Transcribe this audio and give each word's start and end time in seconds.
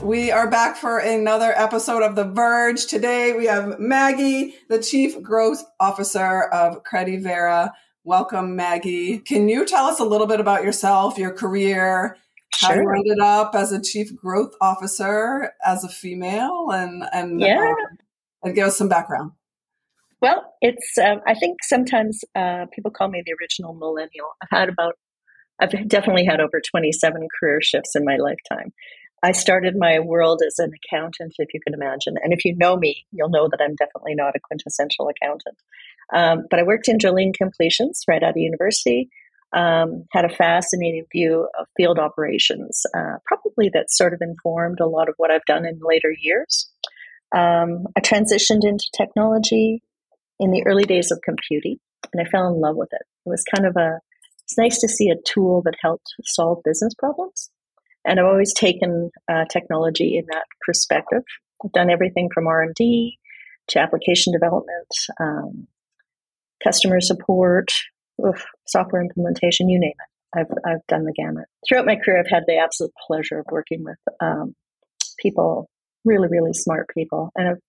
We 0.00 0.30
are 0.30 0.50
back 0.50 0.76
for 0.76 0.98
another 0.98 1.52
episode 1.56 2.02
of 2.02 2.16
The 2.16 2.24
Vurge. 2.24 2.86
Today 2.86 3.32
we 3.32 3.46
have 3.46 3.78
Maggie, 3.78 4.54
the 4.68 4.82
Chief 4.82 5.20
Growth 5.22 5.62
Officer 5.78 6.44
of 6.44 6.82
Credivera. 6.84 7.72
Welcome, 8.04 8.56
Maggie. 8.56 9.18
Can 9.18 9.48
you 9.48 9.66
tell 9.66 9.84
us 9.86 10.00
a 10.00 10.04
little 10.04 10.26
bit 10.26 10.40
about 10.40 10.64
yourself, 10.64 11.18
your 11.18 11.32
career, 11.32 12.16
Sure. 12.54 12.68
how 12.68 12.74
you 12.74 12.90
ended 12.90 13.20
up 13.20 13.54
as 13.54 13.72
a 13.72 13.80
Chief 13.80 14.14
Growth 14.16 14.52
Officer 14.60 15.52
as 15.64 15.84
a 15.84 15.88
female, 15.88 16.70
and 16.72 17.04
and 17.12 17.40
Yeah. 17.40 17.60
um, 17.60 17.98
and 18.42 18.54
give 18.54 18.66
us 18.66 18.76
some 18.76 18.88
background. 18.88 19.32
Well, 20.20 20.54
it's. 20.60 20.98
Um, 20.98 21.20
I 21.26 21.34
think 21.34 21.62
sometimes 21.62 22.22
uh, 22.34 22.66
people 22.74 22.90
call 22.90 23.08
me 23.08 23.22
the 23.24 23.34
original 23.40 23.74
millennial. 23.74 24.30
I've 24.42 24.58
had 24.58 24.68
about. 24.68 24.94
I've 25.60 25.88
definitely 25.88 26.24
had 26.24 26.40
over 26.40 26.60
twenty-seven 26.70 27.28
career 27.38 27.60
shifts 27.62 27.94
in 27.94 28.04
my 28.04 28.16
lifetime. 28.16 28.72
I 29.22 29.32
started 29.32 29.74
my 29.76 29.98
world 29.98 30.40
as 30.46 30.58
an 30.58 30.72
accountant, 30.72 31.34
if 31.38 31.52
you 31.52 31.60
can 31.60 31.74
imagine, 31.74 32.14
and 32.22 32.32
if 32.32 32.44
you 32.44 32.56
know 32.56 32.76
me, 32.76 33.04
you'll 33.12 33.28
know 33.28 33.48
that 33.50 33.60
I'm 33.62 33.74
definitely 33.74 34.14
not 34.14 34.34
a 34.34 34.40
quintessential 34.40 35.08
accountant. 35.08 35.58
Um, 36.14 36.46
but 36.50 36.58
I 36.58 36.64
worked 36.64 36.88
in 36.88 36.98
drilling 36.98 37.34
completions 37.36 38.02
right 38.08 38.22
out 38.22 38.30
of 38.30 38.36
university. 38.36 39.10
Um, 39.52 40.04
had 40.12 40.24
a 40.24 40.34
fascinating 40.34 41.06
view 41.12 41.48
of 41.58 41.66
field 41.76 41.98
operations, 41.98 42.82
uh, 42.96 43.16
probably 43.26 43.68
that 43.74 43.90
sort 43.90 44.14
of 44.14 44.20
informed 44.22 44.78
a 44.80 44.86
lot 44.86 45.08
of 45.08 45.16
what 45.16 45.30
I've 45.30 45.44
done 45.44 45.66
in 45.66 45.80
later 45.82 46.14
years. 46.18 46.70
Um, 47.34 47.86
I 47.96 48.00
transitioned 48.00 48.62
into 48.62 48.84
technology 48.96 49.82
in 50.38 50.52
the 50.52 50.62
early 50.66 50.84
days 50.84 51.10
of 51.10 51.20
computing, 51.24 51.78
and 52.12 52.24
I 52.24 52.30
fell 52.30 52.46
in 52.46 52.60
love 52.60 52.76
with 52.76 52.90
it. 52.92 53.02
It 53.26 53.28
was 53.28 53.44
kind 53.54 53.66
of 53.66 53.76
a, 53.76 53.98
it's 54.44 54.56
nice 54.56 54.78
to 54.80 54.88
see 54.88 55.10
a 55.10 55.20
tool 55.26 55.62
that 55.64 55.74
helped 55.82 56.14
solve 56.24 56.62
business 56.64 56.94
problems. 56.98 57.50
And 58.04 58.18
I've 58.18 58.26
always 58.26 58.54
taken 58.54 59.10
uh, 59.30 59.44
technology 59.50 60.16
in 60.16 60.24
that 60.30 60.44
perspective. 60.64 61.22
I've 61.64 61.72
done 61.72 61.90
everything 61.90 62.28
from 62.32 62.46
R 62.46 62.62
and 62.62 62.74
D 62.74 63.18
to 63.68 63.78
application 63.78 64.32
development, 64.32 64.88
um, 65.20 65.66
customer 66.62 67.00
support, 67.00 67.68
oof, 68.26 68.44
software 68.66 69.02
implementation, 69.02 69.68
you 69.68 69.78
name 69.78 69.92
it. 69.92 70.38
I've, 70.38 70.50
I've 70.64 70.86
done 70.88 71.04
the 71.04 71.12
gamut. 71.12 71.46
Throughout 71.66 71.86
my 71.86 71.96
career, 71.96 72.20
I've 72.20 72.30
had 72.30 72.44
the 72.46 72.58
absolute 72.58 72.92
pleasure 73.06 73.40
of 73.40 73.46
working 73.50 73.84
with 73.84 73.98
um, 74.20 74.54
people, 75.18 75.68
really, 76.04 76.28
really 76.28 76.52
smart 76.52 76.88
people. 76.94 77.30
And 77.34 77.48
I've 77.48 77.60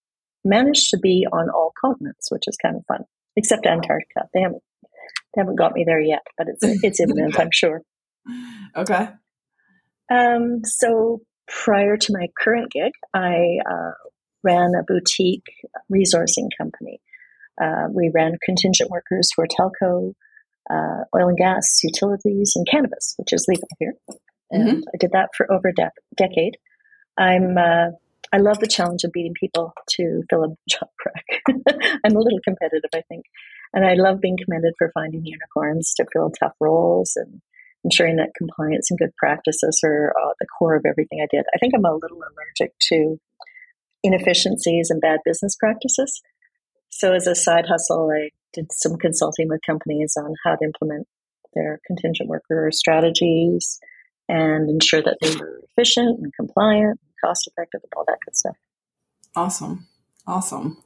managed 0.46 0.90
to 0.92 1.00
be 1.00 1.26
on 1.32 1.50
all 1.50 1.74
continents, 1.80 2.32
which 2.32 2.44
is 2.48 2.58
kind 2.62 2.76
of 2.76 2.86
fun, 2.88 3.04
except 3.36 3.66
Antarctica. 3.66 4.28
They 4.34 4.42
haven't, 4.42 4.62
they 5.36 5.42
haven't 5.42 5.58
got 5.58 5.74
me 5.74 5.84
there 5.86 6.02
yet, 6.02 6.22
but 6.38 6.48
it's, 6.50 6.84
it's 6.84 7.00
imminent, 7.00 7.40
I'm 7.40 7.52
sure. 7.52 7.82
Okay. 8.78 9.10
Um, 10.12 10.62
so 10.66 11.22
prior 11.48 11.96
to 11.96 12.14
my 12.14 12.28
current 12.38 12.72
gig, 12.72 12.92
I 13.14 13.58
uh, 13.70 13.92
ran 14.44 14.74
a 14.76 14.84
boutique 14.84 15.48
resourcing 15.92 16.50
company. 16.58 17.00
Uh, 17.62 17.88
we 17.94 18.12
ran 18.14 18.38
contingent 18.44 18.90
workers 18.90 19.30
for 19.34 19.48
telco, 19.48 20.14
uh, 20.70 21.04
oil 21.16 21.30
and 21.30 21.38
gas, 21.38 21.80
utilities, 21.84 22.54
and 22.56 22.68
cannabis, 22.70 23.16
which 23.18 23.34
is 23.34 23.46
legal 23.48 23.68
here. 23.80 23.94
And 24.50 24.84
I 24.94 24.98
did 25.00 25.12
that 25.14 25.30
for 25.36 25.52
over 25.52 25.70
a 25.70 25.74
de- 25.74 25.92
decade. 26.18 26.58
I'm 27.18 27.58
uh, 27.58 27.92
I 28.34 28.38
love 28.38 28.60
the 28.60 28.68
challenge 28.68 29.04
of 29.04 29.12
beating 29.12 29.34
people 29.38 29.74
to 29.92 30.24
fill 30.30 30.44
a 30.44 30.56
job 30.70 30.90
crack. 31.00 31.26
I'm 32.06 32.16
a 32.16 32.20
little 32.20 32.40
competitive, 32.44 32.90
I 32.94 33.02
think, 33.08 33.26
and 33.74 33.86
I 33.86 33.94
love 33.94 34.22
being 34.22 34.38
commended 34.44 34.74
for 34.78 34.92
finding 34.94 35.26
unicorns 35.26 35.94
to 35.96 36.06
fill 36.12 36.32
tough 36.32 36.56
roles 36.60 37.14
and 37.16 37.42
ensuring 37.84 38.18
that 38.18 38.34
compliance 38.38 38.92
and 38.92 39.00
good 39.00 39.16
practices 39.18 39.82
are 39.84 40.14
uh, 40.22 40.34
the 40.40 40.48
core 40.48 40.76
of 40.76 40.86
everything 40.86 41.20
I 41.22 41.28
did. 41.30 41.46
I 41.54 41.58
think 41.58 41.74
I'm 41.76 41.86
a 41.86 41.94
little 41.94 42.18
allergic 42.20 42.78
to 42.90 43.20
inefficiencies 44.04 44.90
and 44.90 45.02
bad 45.02 45.20
business 45.26 45.56
practices. 45.56 46.22
So, 46.90 47.14
as 47.14 47.28
a 47.28 47.36
side 47.36 47.66
hustle, 47.68 48.12
I 48.12 48.30
did 48.54 48.72
some 48.72 48.98
consulting 48.98 49.48
with 49.48 49.62
companies 49.66 50.16
on 50.18 50.36
how 50.44 50.56
to 50.56 50.66
implement 50.66 51.08
their 51.54 51.80
contingent 51.88 52.30
worker 52.30 52.70
strategies 52.72 53.80
and 54.28 54.70
ensure 54.70 55.02
that 55.02 55.18
they 55.22 55.36
were 55.36 55.62
efficient 55.70 56.20
and 56.20 56.34
compliant, 56.34 57.00
and 57.02 57.14
cost 57.24 57.48
effective, 57.48 57.82
and 57.84 57.92
all 57.96 58.06
that 58.08 58.20
good 58.26 58.36
stuff. 58.36 58.58
Awesome. 59.36 59.88
Awesome. 60.28 60.78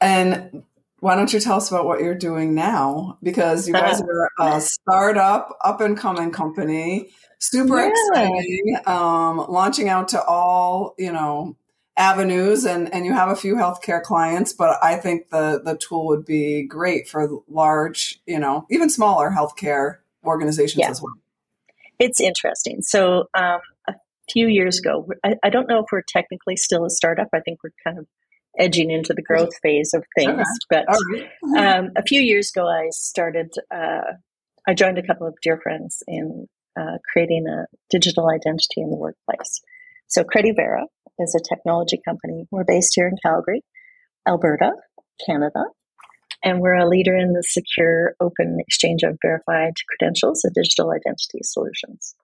And 0.00 0.62
why 1.02 1.16
don't 1.16 1.32
you 1.32 1.40
tell 1.40 1.56
us 1.56 1.68
about 1.68 1.84
what 1.84 2.00
you're 2.00 2.14
doing 2.14 2.54
now? 2.54 3.18
Because 3.24 3.66
you 3.66 3.74
guys 3.74 4.00
are 4.00 4.30
a 4.38 4.60
startup, 4.60 5.58
up 5.64 5.80
and 5.80 5.98
coming 5.98 6.30
company, 6.30 7.10
super 7.40 7.80
Yeah. 7.80 7.88
exciting, 7.88 8.76
um, 8.86 9.44
launching 9.48 9.88
out 9.88 10.06
to 10.10 10.22
all, 10.22 10.94
you 10.98 11.10
know, 11.10 11.56
avenues 11.96 12.64
and, 12.64 12.94
and 12.94 13.04
you 13.04 13.14
have 13.14 13.30
a 13.30 13.34
few 13.34 13.56
healthcare 13.56 14.00
clients, 14.00 14.52
but 14.52 14.78
I 14.80 14.94
think 14.94 15.30
the, 15.30 15.60
the 15.64 15.76
tool 15.76 16.06
would 16.06 16.24
be 16.24 16.62
great 16.68 17.08
for 17.08 17.28
large, 17.48 18.20
you 18.24 18.38
know, 18.38 18.64
even 18.70 18.88
smaller 18.88 19.28
healthcare 19.28 19.96
organizations 20.24 20.82
Yeah. 20.82 20.90
as 20.90 21.02
well. 21.02 21.14
It's 21.98 22.20
interesting. 22.20 22.80
So, 22.82 23.24
um, 23.34 23.58
a 23.88 23.94
few 24.32 24.46
years 24.46 24.78
ago, 24.78 25.08
I, 25.24 25.34
I 25.42 25.50
don't 25.50 25.68
know 25.68 25.80
if 25.80 25.86
we're 25.90 26.02
technically 26.08 26.56
still 26.56 26.84
a 26.84 26.90
startup. 26.90 27.26
I 27.32 27.40
think 27.40 27.58
we're 27.64 27.70
kind 27.84 27.98
of 27.98 28.06
edging 28.58 28.90
into 28.90 29.14
the 29.14 29.22
growth 29.22 29.56
phase 29.62 29.94
of 29.94 30.04
things. 30.14 30.32
Okay. 30.32 30.44
But 30.68 30.88
All 30.88 30.98
right. 31.54 31.76
um, 31.76 31.90
a 31.96 32.02
few 32.02 32.20
years 32.20 32.50
ago, 32.54 32.66
I 32.66 32.88
started, 32.90 33.52
uh, 33.74 34.12
I 34.66 34.74
joined 34.74 34.98
a 34.98 35.06
couple 35.06 35.26
of 35.26 35.34
dear 35.42 35.58
friends 35.62 36.02
in 36.06 36.46
uh, 36.78 36.98
creating 37.12 37.46
a 37.46 37.66
digital 37.90 38.28
identity 38.28 38.80
in 38.80 38.90
the 38.90 38.96
workplace. 38.96 39.60
So, 40.06 40.24
Credivera 40.24 40.84
is 41.18 41.34
a 41.34 41.54
technology 41.54 42.00
company. 42.04 42.46
We're 42.50 42.64
based 42.64 42.92
here 42.94 43.08
in 43.08 43.16
Calgary, 43.22 43.62
Alberta, 44.26 44.72
Canada, 45.26 45.64
and 46.44 46.60
we're 46.60 46.74
a 46.74 46.88
leader 46.88 47.16
in 47.16 47.32
the 47.32 47.42
secure, 47.42 48.14
open 48.20 48.58
exchange 48.60 49.02
of 49.02 49.18
verified 49.22 49.74
credentials 49.88 50.44
and 50.44 50.54
digital 50.54 50.90
identity 50.90 51.40
solutions. 51.42 52.14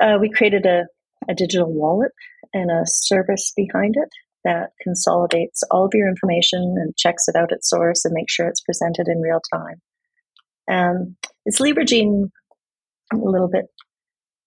Uh, 0.00 0.18
we 0.20 0.30
created 0.30 0.64
a, 0.64 0.86
a 1.28 1.34
digital 1.34 1.72
wallet 1.72 2.12
and 2.54 2.70
a 2.70 2.86
service 2.86 3.52
behind 3.56 3.96
it 3.96 4.08
that 4.44 4.70
consolidates 4.82 5.62
all 5.70 5.84
of 5.84 5.92
your 5.94 6.08
information 6.08 6.76
and 6.78 6.96
checks 6.96 7.28
it 7.28 7.36
out 7.36 7.52
at 7.52 7.64
source 7.64 8.04
and 8.04 8.14
makes 8.14 8.32
sure 8.32 8.46
it's 8.46 8.60
presented 8.60 9.06
in 9.08 9.20
real 9.20 9.40
time. 9.52 9.80
Um, 10.70 11.16
it's 11.44 11.60
leveraging 11.60 12.30
a 13.12 13.16
little 13.16 13.48
bit. 13.48 13.66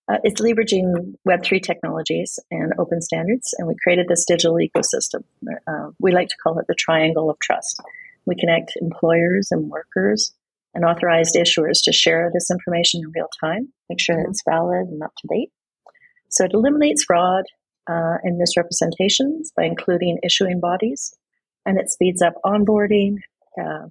Uh, 0.08 0.18
it's 0.24 0.42
leveraging 0.42 1.14
Web3 1.28 1.62
technologies 1.62 2.38
and 2.50 2.74
open 2.80 3.02
standards, 3.02 3.54
and 3.58 3.68
we 3.68 3.76
created 3.84 4.08
this 4.08 4.26
digital 4.26 4.56
ecosystem. 4.58 5.24
Uh, 5.68 5.92
we 6.00 6.12
like 6.12 6.28
to 6.28 6.36
call 6.44 6.60
it 6.60 6.66
the 6.68 6.76
triangle 6.78 7.30
of 7.30 7.38
trust. 7.40 7.80
We 8.26 8.36
connect 8.36 8.74
employers 8.82 9.50
and 9.52 9.70
workers 9.70 10.34
and 10.74 10.86
authorized 10.86 11.36
issuers 11.36 11.84
to 11.84 11.92
share 11.92 12.30
this 12.34 12.50
information 12.52 13.02
in 13.04 13.12
real 13.16 13.30
time, 13.42 13.74
make 13.90 14.00
sure 14.00 14.16
Mhm. 14.16 14.30
it's 14.30 14.44
valid 14.48 14.88
and 14.88 15.02
up 15.04 15.14
to 15.18 15.28
date. 15.28 15.52
So 16.30 16.46
it 16.46 16.54
eliminates 16.54 17.04
fraud 17.04 17.46
uh, 17.90 18.18
and 18.24 18.38
misrepresentations 18.38 19.52
by 19.56 19.66
including 19.66 20.20
issuing 20.24 20.60
bodies, 20.60 21.14
and 21.66 21.78
it 21.78 21.90
speeds 21.90 22.22
up 22.22 22.34
onboarding. 22.46 23.16
Uh, 23.60 23.88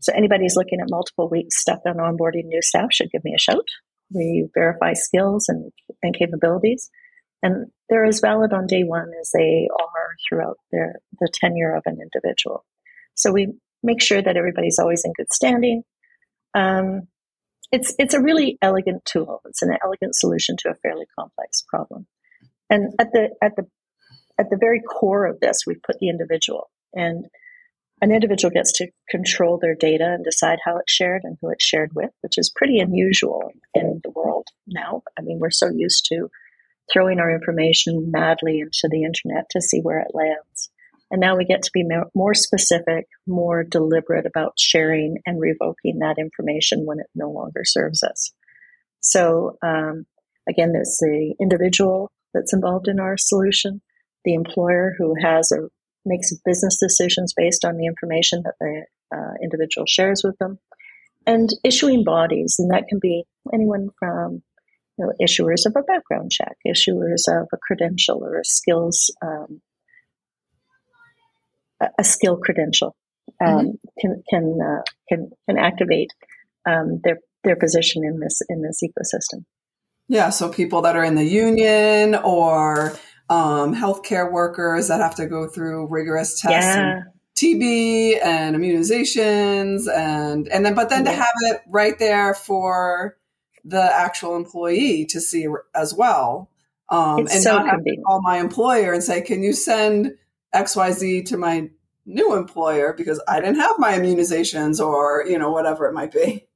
so 0.00 0.12
anybody 0.14 0.44
who's 0.44 0.56
looking 0.56 0.80
at 0.80 0.90
multiple 0.90 1.28
weeks 1.28 1.60
stuck 1.60 1.80
on 1.86 1.96
onboarding 1.96 2.46
new 2.46 2.62
staff 2.62 2.88
should 2.92 3.10
give 3.10 3.24
me 3.24 3.34
a 3.34 3.38
shout. 3.38 3.68
We 4.12 4.48
verify 4.54 4.94
skills 4.94 5.46
and, 5.48 5.72
and 6.02 6.14
capabilities, 6.14 6.90
and 7.42 7.66
they're 7.88 8.04
as 8.04 8.20
valid 8.20 8.52
on 8.52 8.66
day 8.66 8.82
one 8.82 9.10
as 9.20 9.30
they 9.32 9.68
are 9.78 10.08
throughout 10.28 10.58
their 10.72 10.96
the 11.20 11.30
tenure 11.32 11.74
of 11.74 11.82
an 11.86 11.98
individual. 12.00 12.64
So 13.14 13.32
we 13.32 13.54
make 13.82 14.02
sure 14.02 14.20
that 14.20 14.36
everybody's 14.36 14.78
always 14.78 15.04
in 15.04 15.12
good 15.16 15.32
standing. 15.32 15.82
Um, 16.54 17.08
it's 17.72 17.94
it's 17.98 18.14
a 18.14 18.20
really 18.20 18.58
elegant 18.60 19.04
tool. 19.04 19.40
It's 19.46 19.62
an 19.62 19.76
elegant 19.82 20.14
solution 20.16 20.56
to 20.60 20.70
a 20.70 20.74
fairly 20.74 21.06
complex 21.18 21.62
problem. 21.68 22.06
And 22.70 22.94
at 22.98 23.08
the 23.12 23.30
at 23.42 23.56
the 23.56 23.64
at 24.38 24.48
the 24.48 24.58
very 24.58 24.80
core 24.80 25.26
of 25.26 25.40
this, 25.40 25.64
we've 25.66 25.82
put 25.82 25.98
the 25.98 26.08
individual, 26.08 26.70
and 26.94 27.26
an 28.00 28.12
individual 28.12 28.50
gets 28.50 28.72
to 28.78 28.88
control 29.10 29.58
their 29.58 29.74
data 29.74 30.06
and 30.14 30.24
decide 30.24 30.58
how 30.64 30.78
it's 30.78 30.92
shared 30.92 31.22
and 31.24 31.36
who 31.40 31.50
it's 31.50 31.64
shared 31.64 31.90
with, 31.94 32.10
which 32.22 32.38
is 32.38 32.52
pretty 32.54 32.78
unusual 32.78 33.50
in 33.74 34.00
the 34.02 34.10
world 34.10 34.46
now. 34.66 35.02
I 35.18 35.22
mean, 35.22 35.38
we're 35.38 35.50
so 35.50 35.68
used 35.68 36.06
to 36.06 36.30
throwing 36.90 37.20
our 37.20 37.32
information 37.32 38.10
madly 38.10 38.60
into 38.60 38.88
the 38.90 39.04
internet 39.04 39.44
to 39.50 39.60
see 39.60 39.80
where 39.80 39.98
it 39.98 40.14
lands. 40.14 40.70
And 41.10 41.20
now 41.20 41.36
we 41.36 41.44
get 41.44 41.62
to 41.62 41.70
be 41.74 41.84
more, 42.14 42.34
specific, 42.34 43.06
more 43.26 43.64
deliberate 43.64 44.26
about 44.26 44.54
sharing 44.58 45.18
and 45.26 45.40
revoking 45.40 45.98
that 45.98 46.18
information 46.18 46.86
when 46.86 47.00
it 47.00 47.06
no 47.14 47.30
longer 47.30 47.62
serves 47.64 48.02
us. 48.02 48.32
So, 49.00 49.58
um, 49.62 50.06
again, 50.48 50.72
there's 50.72 50.96
the 51.00 51.34
individual 51.40 52.12
that's 52.34 52.52
involved 52.52 52.88
in 52.88 53.00
our 53.00 53.16
solution, 53.16 53.80
the 54.24 54.34
employer 54.34 54.94
who 54.98 55.14
has 55.20 55.52
or 55.52 55.70
makes 56.04 56.32
business 56.44 56.78
decisions 56.78 57.34
based 57.36 57.64
on 57.64 57.76
the 57.76 57.86
information 57.86 58.42
that 58.44 58.54
the 58.60 58.84
uh, 59.14 59.34
individual 59.42 59.86
shares 59.86 60.22
with 60.24 60.36
them, 60.38 60.58
and 61.26 61.50
issuing 61.64 62.04
bodies, 62.04 62.56
and 62.58 62.70
that 62.70 62.88
can 62.88 62.98
be 63.00 63.24
anyone 63.52 63.90
from 63.98 64.42
you 64.98 65.06
know, 65.06 65.12
issuers 65.22 65.66
of 65.66 65.74
a 65.76 65.82
background 65.82 66.30
check, 66.30 66.56
issuers 66.66 67.28
of 67.28 67.48
a 67.52 67.58
credential 67.66 68.22
or 68.22 68.38
a 68.40 68.44
skills 68.44 69.14
um, 69.22 69.60
a 71.98 72.04
skill 72.04 72.36
credential 72.36 72.94
um, 73.42 73.48
mm-hmm. 73.48 73.70
can 74.00 74.22
can 74.28 74.58
uh, 74.62 74.82
can 75.08 75.30
can 75.48 75.58
activate 75.58 76.10
um, 76.68 77.00
their 77.04 77.18
their 77.44 77.56
position 77.56 78.04
in 78.04 78.20
this 78.20 78.40
in 78.48 78.62
this 78.62 78.80
ecosystem. 78.84 79.44
Yeah, 80.10 80.30
so 80.30 80.48
people 80.48 80.82
that 80.82 80.96
are 80.96 81.04
in 81.04 81.14
the 81.14 81.24
union 81.24 82.16
or 82.16 82.98
um, 83.28 83.72
healthcare 83.72 84.30
workers 84.30 84.88
that 84.88 85.00
have 85.00 85.14
to 85.14 85.26
go 85.26 85.46
through 85.46 85.86
rigorous 85.86 86.40
tests, 86.40 86.76
yeah. 86.76 86.96
and 86.96 87.04
TB 87.36 88.18
and 88.20 88.56
immunizations, 88.56 89.88
and 89.88 90.48
and 90.48 90.66
then 90.66 90.74
but 90.74 90.88
then 90.88 91.04
yeah. 91.04 91.12
to 91.12 91.16
have 91.16 91.34
it 91.42 91.60
right 91.68 91.96
there 92.00 92.34
for 92.34 93.18
the 93.64 93.80
actual 93.80 94.34
employee 94.34 95.06
to 95.06 95.20
see 95.20 95.46
as 95.76 95.94
well, 95.94 96.50
um, 96.88 97.20
and 97.20 97.30
so 97.30 97.58
not 97.58 97.68
have 97.68 97.84
to 97.84 97.96
call 98.04 98.20
my 98.20 98.38
employer 98.38 98.92
and 98.92 99.04
say, 99.04 99.20
"Can 99.20 99.44
you 99.44 99.52
send 99.52 100.16
X 100.52 100.74
Y 100.74 100.90
Z 100.90 101.22
to 101.22 101.36
my 101.36 101.70
new 102.04 102.36
employer 102.36 102.94
because 102.94 103.22
I 103.28 103.38
didn't 103.38 103.60
have 103.60 103.78
my 103.78 103.92
immunizations 103.92 104.84
or 104.84 105.24
you 105.24 105.38
know 105.38 105.52
whatever 105.52 105.86
it 105.86 105.92
might 105.92 106.10
be." 106.10 106.48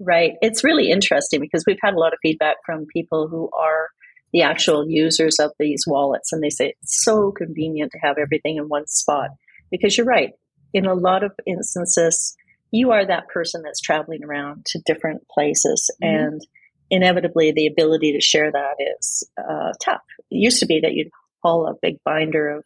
Right. 0.00 0.32
It's 0.40 0.64
really 0.64 0.90
interesting 0.90 1.40
because 1.40 1.64
we've 1.66 1.76
had 1.82 1.92
a 1.92 1.98
lot 1.98 2.14
of 2.14 2.18
feedback 2.22 2.56
from 2.64 2.86
people 2.86 3.28
who 3.28 3.50
are 3.52 3.88
the 4.32 4.42
actual 4.42 4.88
users 4.88 5.36
of 5.38 5.52
these 5.58 5.84
wallets, 5.86 6.32
and 6.32 6.42
they 6.42 6.50
say 6.50 6.74
it's 6.80 7.04
so 7.04 7.32
convenient 7.32 7.92
to 7.92 7.98
have 7.98 8.16
everything 8.16 8.56
in 8.56 8.68
one 8.68 8.86
spot. 8.86 9.30
Because 9.70 9.96
you're 9.96 10.06
right, 10.06 10.30
in 10.72 10.86
a 10.86 10.94
lot 10.94 11.22
of 11.22 11.32
instances, 11.46 12.36
you 12.70 12.92
are 12.92 13.04
that 13.04 13.28
person 13.28 13.62
that's 13.62 13.80
traveling 13.80 14.24
around 14.24 14.64
to 14.66 14.80
different 14.86 15.26
places, 15.28 15.90
mm-hmm. 16.02 16.16
and 16.16 16.46
inevitably, 16.90 17.52
the 17.52 17.66
ability 17.66 18.12
to 18.12 18.20
share 18.20 18.50
that 18.50 18.76
is 18.98 19.28
uh, 19.38 19.72
tough. 19.84 20.02
It 20.30 20.36
used 20.36 20.60
to 20.60 20.66
be 20.66 20.80
that 20.80 20.94
you'd 20.94 21.10
haul 21.42 21.66
a 21.66 21.74
big 21.82 21.96
binder 22.04 22.56
of 22.56 22.64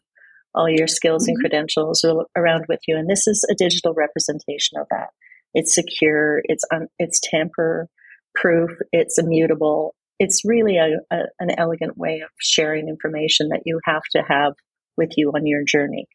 all 0.53 0.69
your 0.69 0.87
skills 0.87 1.23
mm-hmm. 1.23 1.31
and 1.31 1.39
credentials 1.39 2.05
around 2.35 2.65
with 2.69 2.79
you, 2.87 2.95
and 2.95 3.09
this 3.09 3.27
is 3.27 3.45
a 3.49 3.55
digital 3.55 3.93
representation 3.93 4.79
of 4.79 4.87
that. 4.89 5.09
It's 5.55 5.73
secure. 5.73 6.41
It's 6.43 6.63
un, 6.71 6.87
it's 6.99 7.19
tamper 7.23 7.87
proof. 8.35 8.69
It's 8.91 9.17
immutable. 9.17 9.95
It's 10.19 10.41
really 10.45 10.77
a, 10.77 10.99
a, 11.11 11.23
an 11.39 11.49
elegant 11.57 11.97
way 11.97 12.21
of 12.21 12.29
sharing 12.39 12.87
information 12.87 13.49
that 13.49 13.63
you 13.65 13.79
have 13.85 14.03
to 14.11 14.21
have 14.27 14.53
with 14.97 15.11
you 15.17 15.31
on 15.31 15.45
your 15.45 15.63
journey. 15.65 16.05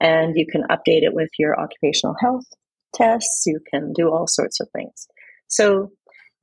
And 0.00 0.34
you 0.36 0.46
can 0.50 0.62
update 0.64 1.02
it 1.02 1.14
with 1.14 1.30
your 1.38 1.58
occupational 1.58 2.16
health 2.20 2.44
tests. 2.94 3.44
You 3.46 3.60
can 3.72 3.92
do 3.92 4.10
all 4.10 4.26
sorts 4.26 4.60
of 4.60 4.68
things. 4.76 5.06
So, 5.48 5.90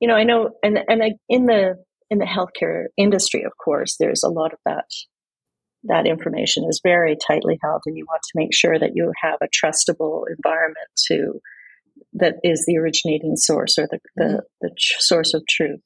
you 0.00 0.08
know, 0.08 0.14
I 0.14 0.24
know, 0.24 0.50
and 0.62 0.78
and 0.88 1.02
I, 1.02 1.12
in 1.28 1.46
the 1.46 1.76
in 2.10 2.18
the 2.18 2.26
healthcare 2.26 2.86
industry, 2.96 3.44
of 3.44 3.52
course, 3.62 3.96
there's 3.98 4.22
a 4.22 4.30
lot 4.30 4.52
of 4.52 4.58
that 4.64 4.84
that 5.84 6.06
information 6.06 6.64
is 6.68 6.80
very 6.82 7.16
tightly 7.26 7.58
held 7.62 7.82
and 7.86 7.96
you 7.96 8.04
want 8.08 8.22
to 8.22 8.32
make 8.34 8.52
sure 8.52 8.78
that 8.78 8.92
you 8.94 9.12
have 9.22 9.38
a 9.40 9.46
trustable 9.46 10.24
environment 10.36 10.88
to 11.06 11.40
that 12.18 12.36
is 12.42 12.64
the 12.66 12.78
originating 12.78 13.36
source 13.36 13.78
or 13.78 13.86
the, 13.90 13.98
the, 14.16 14.24
mm-hmm. 14.24 14.38
the 14.60 14.70
tr- 14.70 15.00
source 15.00 15.34
of 15.34 15.46
truth. 15.48 15.80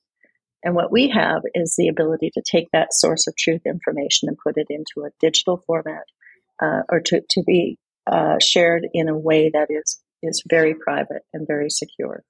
And 0.62 0.75
what 0.75 0.93
we 0.93 1.09
have 1.09 1.43
is 1.55 1.75
the 1.77 1.88
ability 1.88 2.31
to 2.35 2.43
take 2.49 2.69
that 2.73 2.93
source 2.93 3.27
of 3.27 3.35
truth 3.37 3.62
information 3.65 4.29
and 4.29 4.37
put 4.38 4.59
it 4.59 4.67
into 4.69 5.06
a 5.06 5.11
digital 5.21 5.62
format 5.67 6.05
uh, 6.62 6.82
or 6.91 7.00
to, 7.00 7.23
to 7.31 7.43
be 7.47 7.79
uh, 8.06 8.38
shared 8.41 8.87
in 8.93 9.09
a 9.09 9.19
way 9.19 9.50
that 9.53 9.69
is, 9.71 10.00
is 10.23 10.43
very 10.49 10.75
private 10.75 11.23
and 11.32 11.47
very 11.47 11.71
secure. 11.71 12.23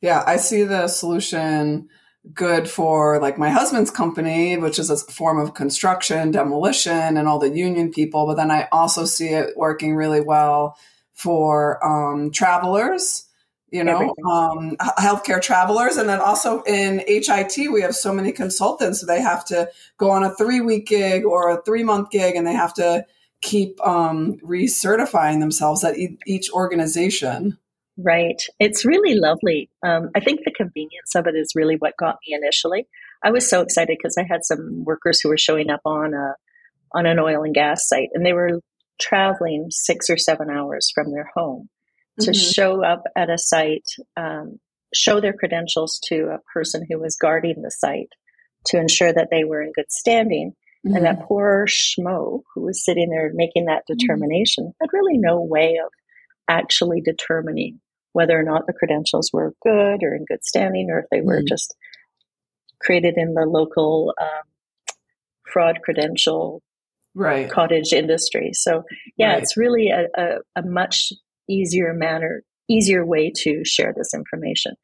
Yeah, 0.00 0.22
I 0.26 0.36
see 0.36 0.62
the 0.62 0.88
solution 0.88 1.88
good 2.32 2.68
for 2.68 3.20
like 3.20 3.38
my 3.38 3.50
husband's 3.50 3.90
company, 3.90 4.56
which 4.56 4.78
is 4.78 4.90
a 4.90 4.96
form 4.96 5.38
of 5.38 5.54
construction, 5.54 6.30
demolition, 6.30 7.16
and 7.16 7.28
all 7.28 7.38
the 7.38 7.50
union 7.50 7.92
people. 7.92 8.26
But 8.26 8.36
then 8.36 8.50
I 8.50 8.68
also 8.72 9.04
see 9.04 9.28
it 9.28 9.56
working 9.56 9.94
really 9.94 10.20
well 10.20 10.76
for 11.16 11.84
um, 11.84 12.30
travelers, 12.30 13.26
you 13.70 13.82
know, 13.82 14.14
um, 14.30 14.76
healthcare 14.98 15.42
travelers. 15.42 15.96
And 15.96 16.08
then 16.08 16.20
also 16.20 16.62
in 16.62 17.02
HIT, 17.06 17.72
we 17.72 17.80
have 17.82 17.96
so 17.96 18.12
many 18.12 18.30
consultants. 18.30 19.00
So 19.00 19.06
they 19.06 19.20
have 19.20 19.44
to 19.46 19.68
go 19.98 20.10
on 20.10 20.22
a 20.22 20.34
three 20.34 20.60
week 20.60 20.86
gig 20.86 21.24
or 21.24 21.50
a 21.50 21.62
three 21.62 21.82
month 21.82 22.10
gig 22.10 22.36
and 22.36 22.46
they 22.46 22.52
have 22.52 22.74
to 22.74 23.04
keep 23.40 23.84
um, 23.84 24.38
recertifying 24.44 25.40
themselves 25.40 25.82
at 25.84 25.98
e- 25.98 26.18
each 26.26 26.50
organization. 26.52 27.58
Right. 27.98 28.40
It's 28.60 28.84
really 28.84 29.18
lovely. 29.18 29.70
Um, 29.82 30.10
I 30.14 30.20
think 30.20 30.40
the 30.44 30.52
convenience 30.52 31.14
of 31.14 31.26
it 31.26 31.34
is 31.34 31.52
really 31.54 31.76
what 31.76 31.96
got 31.98 32.16
me 32.26 32.34
initially. 32.34 32.86
I 33.24 33.30
was 33.30 33.48
so 33.48 33.62
excited 33.62 33.96
because 33.98 34.16
I 34.18 34.24
had 34.28 34.44
some 34.44 34.84
workers 34.84 35.20
who 35.20 35.30
were 35.30 35.38
showing 35.38 35.70
up 35.70 35.80
on 35.86 36.12
a 36.12 36.34
on 36.92 37.06
an 37.06 37.18
oil 37.18 37.42
and 37.42 37.54
gas 37.54 37.88
site, 37.88 38.10
and 38.14 38.24
they 38.24 38.32
were 38.32 38.60
traveling 39.00 39.66
six 39.70 40.10
or 40.10 40.16
seven 40.16 40.50
hours 40.50 40.90
from 40.94 41.12
their 41.12 41.30
home 41.34 41.68
to 42.20 42.30
mm-hmm. 42.30 42.52
show 42.52 42.84
up 42.84 43.04
at 43.16 43.30
a 43.30 43.38
site, 43.38 43.88
um, 44.16 44.58
show 44.94 45.20
their 45.20 45.32
credentials 45.32 46.00
to 46.06 46.28
a 46.34 46.40
person 46.52 46.84
who 46.88 46.98
was 46.98 47.16
guarding 47.16 47.62
the 47.62 47.70
site 47.70 48.10
to 48.66 48.78
ensure 48.78 49.12
that 49.12 49.28
they 49.30 49.44
were 49.44 49.62
in 49.62 49.72
good 49.74 49.90
standing. 49.90 50.52
Mm-hmm. 50.86 50.96
And 50.96 51.04
that 51.04 51.16
mm-hmm. 51.16 51.24
poor 51.24 51.66
schmo 51.66 52.42
who 52.54 52.62
was 52.62 52.84
sitting 52.84 53.10
there 53.10 53.30
making 53.34 53.66
that 53.66 53.82
mm-hmm. 53.88 53.96
determination 53.98 54.64
mm-hmm. 54.64 54.84
had 54.84 54.90
really 54.92 55.18
no 55.18 55.42
way 55.42 55.78
of 55.84 55.90
actually 56.48 57.00
determining 57.00 57.80
whether 58.12 58.38
or 58.38 58.44
not 58.44 58.66
the 58.66 58.72
credentials 58.72 59.30
were 59.32 59.52
good 59.62 60.02
or 60.02 60.14
in 60.14 60.24
good 60.26 60.44
standing 60.44 60.88
or 60.90 61.00
if 61.00 61.06
they 61.10 61.20
were 61.20 61.38
mm-hmm. 61.38 61.48
just 61.48 61.74
created 62.80 63.14
in 63.16 63.34
the 63.34 63.44
local 63.46 64.14
um, 64.20 64.42
fraud 65.44 65.80
credential 65.82 66.62
right. 67.16 67.50
cottage 67.50 67.92
industry. 67.92 68.50
So 68.52 68.84
yeah, 69.16 69.32
right. 69.32 69.42
it's 69.42 69.56
really 69.56 69.88
a, 69.88 70.06
a, 70.20 70.26
a 70.56 70.62
much 70.62 71.12
easier 71.48 71.92
manner, 71.94 72.42
easier 72.68 73.04
way 73.04 73.32
to 73.42 73.64
share 73.64 73.92
this 73.96 74.14
information. 74.14 74.74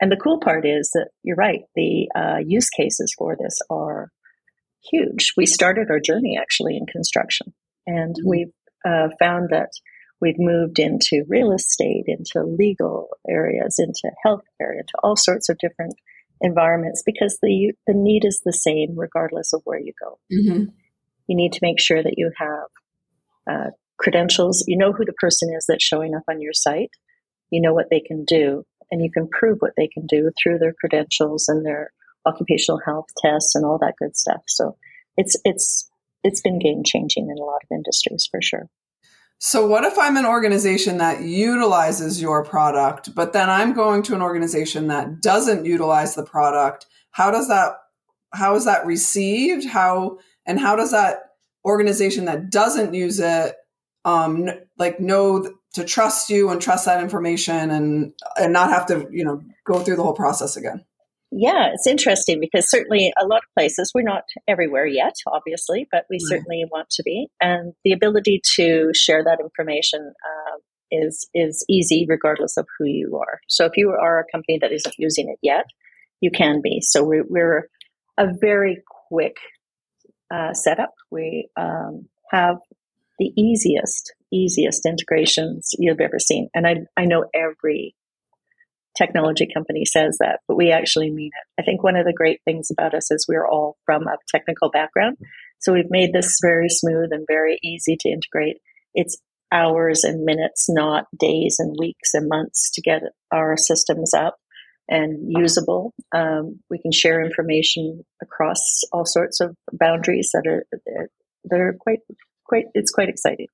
And 0.00 0.12
the 0.12 0.16
cool 0.16 0.40
part 0.40 0.66
is 0.66 0.90
that 0.92 1.08
you're 1.22 1.36
right, 1.36 1.62
the 1.74 2.08
uh, 2.14 2.38
use 2.44 2.68
cases 2.68 3.14
for 3.16 3.36
this 3.40 3.58
are 3.70 4.10
huge. 4.90 5.32
We 5.36 5.46
started 5.46 5.90
our 5.90 6.00
journey 6.00 6.38
actually 6.38 6.76
in 6.76 6.86
construction, 6.86 7.54
and 7.86 8.14
mm-hmm. 8.14 8.28
we've 8.28 8.52
uh, 8.84 9.08
found 9.18 9.48
that 9.50 9.70
we've 10.20 10.38
moved 10.38 10.78
into 10.78 11.24
real 11.28 11.52
estate, 11.52 12.04
into 12.06 12.46
legal 12.46 13.08
areas, 13.28 13.78
into 13.78 14.14
healthcare, 14.24 14.72
into 14.72 14.92
all 15.02 15.16
sorts 15.16 15.48
of 15.48 15.58
different 15.58 15.94
environments 16.42 17.02
because 17.06 17.38
the 17.40 17.72
the 17.86 17.94
need 17.94 18.26
is 18.26 18.42
the 18.44 18.52
same 18.52 18.90
regardless 18.96 19.54
of 19.54 19.62
where 19.64 19.80
you 19.80 19.94
go. 19.98 20.18
Mm-hmm 20.30 20.64
you 21.26 21.36
need 21.36 21.52
to 21.52 21.60
make 21.62 21.80
sure 21.80 22.02
that 22.02 22.14
you 22.16 22.30
have 22.36 22.68
uh, 23.50 23.70
credentials. 23.98 24.64
You 24.66 24.76
know 24.76 24.92
who 24.92 25.04
the 25.04 25.12
person 25.14 25.52
is 25.54 25.66
that's 25.66 25.84
showing 25.84 26.14
up 26.14 26.24
on 26.28 26.40
your 26.40 26.52
site. 26.52 26.90
You 27.50 27.60
know 27.60 27.74
what 27.74 27.90
they 27.90 28.00
can 28.00 28.24
do, 28.24 28.64
and 28.90 29.02
you 29.02 29.10
can 29.10 29.28
prove 29.28 29.58
what 29.60 29.74
they 29.76 29.88
can 29.88 30.06
do 30.06 30.30
through 30.40 30.58
their 30.58 30.74
credentials 30.78 31.48
and 31.48 31.64
their 31.64 31.92
occupational 32.26 32.80
health 32.84 33.06
tests 33.16 33.54
and 33.54 33.64
all 33.64 33.78
that 33.78 33.94
good 33.98 34.16
stuff. 34.16 34.42
So 34.48 34.76
it's 35.16 35.38
it's 35.44 35.88
it's 36.24 36.40
been 36.40 36.58
game 36.58 36.82
changing 36.84 37.30
in 37.30 37.38
a 37.38 37.44
lot 37.44 37.62
of 37.62 37.74
industries 37.74 38.28
for 38.30 38.42
sure. 38.42 38.68
So 39.38 39.66
what 39.66 39.84
if 39.84 39.98
I'm 39.98 40.16
an 40.16 40.24
organization 40.24 40.96
that 40.98 41.22
utilizes 41.22 42.22
your 42.22 42.42
product, 42.42 43.14
but 43.14 43.34
then 43.34 43.50
I'm 43.50 43.74
going 43.74 44.02
to 44.04 44.14
an 44.14 44.22
organization 44.22 44.88
that 44.88 45.20
doesn't 45.20 45.66
utilize 45.66 46.14
the 46.14 46.24
product? 46.24 46.86
How 47.10 47.30
does 47.30 47.48
that 47.48 47.76
how 48.32 48.54
is 48.56 48.64
that 48.64 48.86
received? 48.86 49.66
How 49.66 50.18
and 50.46 50.58
how 50.60 50.76
does 50.76 50.92
that 50.92 51.18
organization 51.64 52.26
that 52.26 52.50
doesn't 52.50 52.94
use 52.94 53.18
it 53.18 53.54
um, 54.04 54.48
like 54.78 55.00
know 55.00 55.52
to 55.74 55.84
trust 55.84 56.30
you 56.30 56.50
and 56.50 56.60
trust 56.60 56.86
that 56.86 57.02
information 57.02 57.70
and 57.70 58.12
and 58.36 58.52
not 58.52 58.70
have 58.70 58.86
to 58.86 59.06
you 59.10 59.24
know 59.24 59.42
go 59.64 59.80
through 59.80 59.96
the 59.96 60.02
whole 60.02 60.14
process 60.14 60.56
again? 60.56 60.84
Yeah 61.32 61.70
it's 61.72 61.86
interesting 61.86 62.38
because 62.40 62.70
certainly 62.70 63.12
a 63.20 63.26
lot 63.26 63.38
of 63.38 63.54
places 63.56 63.90
we're 63.94 64.02
not 64.02 64.22
everywhere 64.46 64.86
yet 64.86 65.14
obviously 65.26 65.88
but 65.90 66.04
we 66.08 66.18
certainly 66.20 66.64
want 66.70 66.88
to 66.90 67.02
be. 67.02 67.28
And 67.40 67.72
the 67.84 67.92
ability 67.92 68.40
to 68.56 68.92
share 68.94 69.24
that 69.24 69.38
information 69.40 70.12
uh, 70.24 70.58
is 70.92 71.28
is 71.34 71.64
easy 71.68 72.06
regardless 72.08 72.56
of 72.56 72.66
who 72.78 72.86
you 72.86 73.18
are. 73.20 73.40
So 73.48 73.64
if 73.64 73.72
you 73.76 73.90
are 73.90 74.20
a 74.20 74.32
company 74.32 74.58
that 74.60 74.72
isn't 74.72 74.94
using 74.98 75.28
it 75.28 75.38
yet 75.42 75.64
you 76.20 76.30
can 76.30 76.60
be. 76.62 76.80
So 76.80 77.04
we're, 77.04 77.26
we're 77.28 77.68
a 78.18 78.26
very 78.40 78.82
quick 79.08 79.36
uh, 80.32 80.52
setup. 80.52 80.94
We 81.10 81.48
um, 81.56 82.08
have 82.30 82.56
the 83.18 83.32
easiest, 83.36 84.14
easiest 84.32 84.86
integrations 84.86 85.70
you've 85.78 86.00
ever 86.00 86.18
seen. 86.18 86.48
And 86.54 86.66
I, 86.66 86.76
I 86.96 87.04
know 87.04 87.24
every 87.34 87.94
technology 88.96 89.46
company 89.52 89.84
says 89.84 90.18
that, 90.20 90.40
but 90.48 90.56
we 90.56 90.70
actually 90.70 91.10
mean 91.10 91.30
it. 91.34 91.60
I 91.60 91.64
think 91.64 91.82
one 91.82 91.96
of 91.96 92.06
the 92.06 92.14
great 92.14 92.40
things 92.44 92.70
about 92.70 92.94
us 92.94 93.10
is 93.10 93.26
we're 93.28 93.46
all 93.46 93.76
from 93.84 94.02
a 94.06 94.16
technical 94.28 94.70
background. 94.70 95.18
So 95.60 95.72
we've 95.72 95.90
made 95.90 96.12
this 96.12 96.38
very 96.42 96.68
smooth 96.68 97.10
and 97.12 97.26
very 97.26 97.58
easy 97.62 97.96
to 98.00 98.08
integrate. 98.08 98.58
It's 98.94 99.18
hours 99.52 100.04
and 100.04 100.24
minutes, 100.24 100.66
not 100.68 101.06
days 101.18 101.56
and 101.58 101.76
weeks 101.78 102.14
and 102.14 102.28
months 102.28 102.70
to 102.72 102.82
get 102.82 103.02
our 103.32 103.56
systems 103.56 104.12
up. 104.14 104.36
And 104.88 105.26
usable. 105.28 105.92
Um, 106.14 106.60
we 106.70 106.78
can 106.78 106.92
share 106.92 107.24
information 107.24 108.04
across 108.22 108.82
all 108.92 109.04
sorts 109.04 109.40
of 109.40 109.54
boundaries 109.72 110.30
that 110.32 110.46
are 110.46 110.66
that 111.44 111.60
are 111.60 111.76
quite 111.78 112.00
quite. 112.44 112.66
It's 112.74 112.90
quite 112.90 113.08
exciting. 113.08 113.48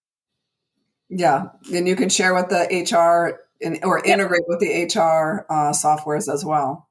Yeah, 1.08 1.48
and 1.72 1.86
you 1.86 1.96
can 1.96 2.08
share 2.08 2.34
with 2.34 2.48
the 2.48 2.66
HR 2.90 3.40
in, 3.60 3.80
or 3.82 4.04
integrate 4.04 4.44
with 4.48 4.60
the 4.60 4.84
HR 4.84 5.46
uh, 5.50 5.72
softwares 5.72 6.32
as 6.32 6.44
well. 6.44 6.88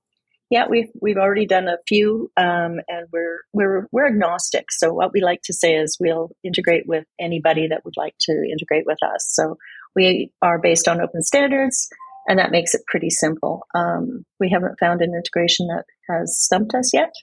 Yeah, 0.52 0.66
we've 0.70 0.90
we've 1.02 1.18
already 1.18 1.46
done 1.46 1.70
a 1.70 1.78
few, 1.88 2.30
um, 2.36 2.82
and 2.88 3.08
we're 3.12 3.40
we're 3.54 3.88
we're 3.92 4.08
agnostic. 4.08 4.66
So 4.72 4.94
what 4.94 5.14
we 5.14 5.22
like 5.22 5.42
to 5.46 5.54
say 5.54 5.76
is 5.76 5.98
we'll 6.00 6.32
integrate 6.44 6.86
with 6.86 7.06
anybody 7.20 7.68
that 7.70 7.86
would 7.86 7.96
like 7.96 8.16
to 8.22 8.34
integrate 8.34 8.86
with 8.86 8.98
us. 9.02 9.28
So 9.30 9.58
we 9.96 10.32
are 10.42 10.60
based 10.60 10.88
on 10.88 11.02
open 11.02 11.24
standards, 11.24 11.90
and 12.28 12.40
that 12.40 12.52
makes 12.52 12.74
it 12.74 12.86
pretty 12.88 13.10
simple. 13.10 13.66
Um, 13.74 14.26
we 14.40 14.50
haven't 14.50 14.80
found 14.80 15.02
an 15.02 15.14
integration 15.14 15.68
that 15.68 15.86
has 16.10 16.38
stumped 16.40 16.74
us 16.74 16.92
yet. 16.94 17.14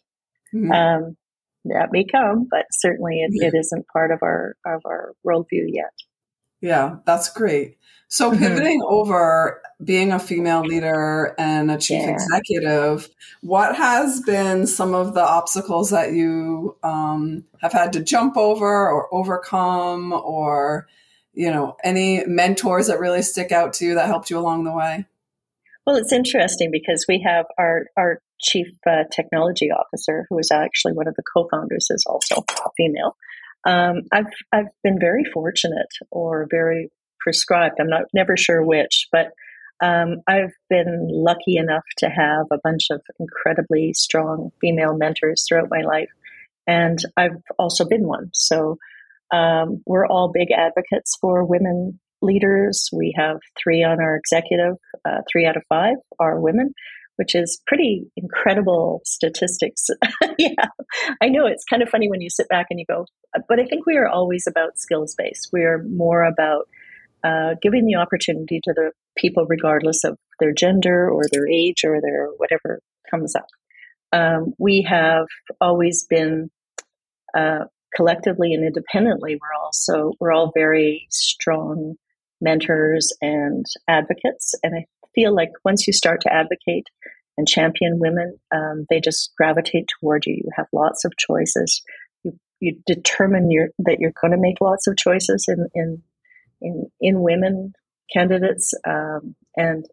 Mm-hmm. 0.55 0.73
Um, 0.73 1.17
that 1.65 1.93
may 1.93 2.05
come, 2.05 2.47
but 2.51 2.67
certainly 2.73 3.21
it, 3.21 3.33
it 3.35 3.55
isn't 3.57 3.87
part 3.93 4.11
of 4.11 4.21
our 4.23 4.57
of 4.65 4.81
our 4.87 5.13
worldview 5.27 5.67
yet. 5.69 5.93
Yeah, 6.61 6.97
that's 7.07 7.31
great. 7.33 7.77
So 8.09 8.31
mm-hmm. 8.31 8.43
pivoting 8.43 8.83
over 8.85 9.61
being 9.85 10.13
a 10.13 10.19
female 10.19 10.63
leader 10.63 11.35
and 11.39 11.71
a 11.71 11.77
chief 11.77 12.03
yeah. 12.03 12.15
executive, 12.15 13.09
what 13.43 13.77
has 13.77 14.21
been 14.23 14.67
some 14.67 14.95
of 14.95 15.15
the 15.15 15.23
obstacles 15.23 15.91
that 15.91 16.13
you 16.13 16.77
um, 16.83 17.45
have 17.61 17.73
had 17.73 17.93
to 17.93 18.03
jump 18.03 18.37
over 18.37 18.89
or 18.89 19.13
overcome, 19.15 20.13
or 20.13 20.89
you 21.39 21.53
know, 21.53 21.77
any 21.85 22.25
mentors 22.27 22.89
that 22.89 22.99
really 22.99 23.23
stick 23.23 23.53
out 23.53 23.73
to 23.75 23.85
you 23.85 23.95
that 23.95 24.09
helped 24.09 24.29
you 24.29 24.37
along 24.41 24.65
the 24.65 24.73
way? 24.73 25.07
Well, 25.87 25.95
it's 25.95 26.13
interesting 26.13 26.71
because 26.73 27.07
we 27.09 27.25
have 27.25 27.47
our 27.57 27.87
our 27.97 28.19
chief 28.41 28.67
uh, 28.85 29.05
technology 29.15 29.71
officer, 29.71 30.27
who 30.29 30.39
is 30.41 30.51
actually 30.51 30.95
one 30.95 31.07
of 31.07 31.15
the 31.15 31.23
co-founders, 31.33 31.87
is 31.91 32.05
also 32.07 32.41
a 32.41 32.71
female. 32.77 33.17
Um, 33.65 34.03
I've 34.13 34.33
I've 34.53 34.67
been 34.83 34.99
very 34.99 35.23
fortunate 35.33 35.87
or 36.11 36.49
very 36.51 36.91
prescribed. 37.21 37.77
I'm 37.79 37.89
not 37.89 38.07
never 38.13 38.37
sure 38.37 38.65
which, 38.65 39.07
but 39.13 39.29
um, 39.81 40.23
I've 40.27 40.55
been 40.69 41.07
lucky 41.09 41.57
enough 41.57 41.85
to 41.99 42.09
have 42.09 42.47
a 42.51 42.59
bunch 42.65 42.89
of 42.91 43.01
incredibly 43.21 43.93
strong 43.95 44.51
female 44.61 44.97
mentors 44.97 45.47
throughout 45.47 45.71
my 45.71 45.83
life, 45.83 46.11
and 46.67 46.99
I've 47.17 47.41
also 47.61 47.85
been 47.85 48.09
one. 48.09 48.31
So 48.35 48.79
um, 49.33 49.83
we're 49.87 50.07
all 50.07 50.31
big 50.33 50.49
advocates 50.51 51.17
for 51.21 51.45
women 51.45 51.99
leaders. 52.21 52.89
We 52.93 53.15
have 53.17 53.39
three 53.63 53.85
on 53.85 54.01
our 54.01 54.17
executive. 54.17 54.77
Uh, 55.05 55.21
three 55.31 55.47
out 55.47 55.57
of 55.57 55.63
five 55.69 55.97
are 56.19 56.41
women 56.41 56.73
which 57.19 57.35
is 57.35 57.61
pretty 57.67 58.05
incredible 58.17 59.01
statistics. 59.05 59.89
yeah, 60.39 60.69
I 61.21 61.29
know 61.29 61.47
it's 61.47 61.65
kind 61.65 61.83
of 61.83 61.89
funny 61.89 62.09
when 62.09 62.21
you 62.21 62.31
sit 62.31 62.49
back 62.49 62.67
and 62.71 62.79
you 62.79 62.87
go, 62.89 63.07
but 63.49 63.59
I 63.59 63.65
think 63.65 63.87
we 63.87 63.97
are 63.97 64.07
always 64.07 64.47
about 64.49 64.79
skills 64.79 65.17
based. 65.19 65.49
We 65.53 65.63
are 65.63 65.83
more 65.83 66.23
about 66.23 66.69
uh, 67.25 67.57
giving 67.61 67.87
the 67.87 67.97
opportunity 67.97 68.61
to 68.63 68.73
the 68.73 68.93
people, 69.17 69.47
regardless 69.49 70.05
of 70.05 70.17
their 70.39 70.53
gender 70.53 71.11
or 71.11 71.23
their 71.33 71.49
age 71.49 71.83
or 71.85 72.01
their 72.01 72.29
whatever 72.37 72.81
comes 73.11 73.35
up. 73.35 73.47
Um, 74.13 74.55
we 74.57 74.87
have 74.89 75.27
always 75.61 76.07
been 76.09 76.51
uh, 77.37 77.65
collectively 77.95 78.53
and 78.55 78.65
independently. 78.65 79.39
We're 79.41 79.65
also 79.65 80.13
we're 80.21 80.33
all 80.33 80.53
very 80.55 81.07
strong 81.11 81.95
mentors 82.41 83.13
and 83.21 83.67
advocates, 83.89 84.55
and 84.63 84.75
I 84.75 84.87
feel 85.15 85.35
like 85.35 85.51
once 85.65 85.87
you 85.87 85.93
start 85.93 86.21
to 86.23 86.33
advocate 86.33 86.87
and 87.37 87.47
champion 87.47 87.99
women, 87.99 88.39
um, 88.55 88.87
they 88.91 89.01
just 89.01 89.33
gravitate 89.37 89.89
toward 90.01 90.27
you. 90.27 90.35
You 90.35 90.51
have 90.57 90.67
lots 90.73 91.05
of 91.05 91.13
choices. 91.17 91.83
You 92.25 92.39
you 92.61 92.81
determine 92.87 93.51
your, 93.51 93.69
that 93.79 93.99
you're 94.01 94.13
going 94.21 94.33
to 94.33 94.39
make 94.39 94.61
lots 94.61 94.87
of 94.87 94.97
choices 94.97 95.47
in 95.49 95.69
in 95.75 96.03
in, 96.61 96.91
in 97.01 97.23
women 97.23 97.73
candidates, 98.13 98.75
um, 98.87 99.37
and 99.57 99.85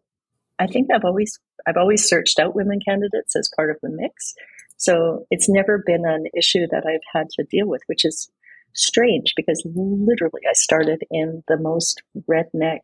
I 0.58 0.66
think 0.66 0.88
I've 0.92 1.04
always 1.04 1.38
I've 1.66 1.76
always 1.76 2.04
searched 2.04 2.38
out 2.38 2.54
women 2.54 2.80
candidates 2.86 3.36
as 3.36 3.50
part 3.56 3.70
of 3.70 3.76
the 3.82 3.90
mix. 3.90 4.34
So 4.76 5.26
it's 5.30 5.48
never 5.48 5.82
been 5.84 6.04
an 6.06 6.24
issue 6.36 6.66
that 6.70 6.84
I've 6.86 7.00
had 7.12 7.28
to 7.30 7.44
deal 7.44 7.66
with, 7.66 7.82
which 7.86 8.04
is 8.04 8.30
strange 8.74 9.32
because 9.36 9.62
literally 9.74 10.42
I 10.48 10.52
started 10.52 11.02
in 11.10 11.42
the 11.48 11.56
most 11.58 12.02
redneck 12.30 12.80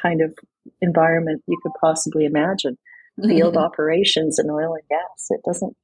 kind 0.00 0.20
of 0.20 0.34
environment 0.80 1.42
you 1.46 1.58
could 1.62 1.72
possibly 1.80 2.24
imagine. 2.24 2.78
Field 3.26 3.54
mm-hmm. 3.54 3.64
operations 3.64 4.38
in 4.38 4.50
oil 4.50 4.74
and 4.74 4.88
gas. 4.90 5.28
It 5.30 5.40
doesn't 5.46 5.74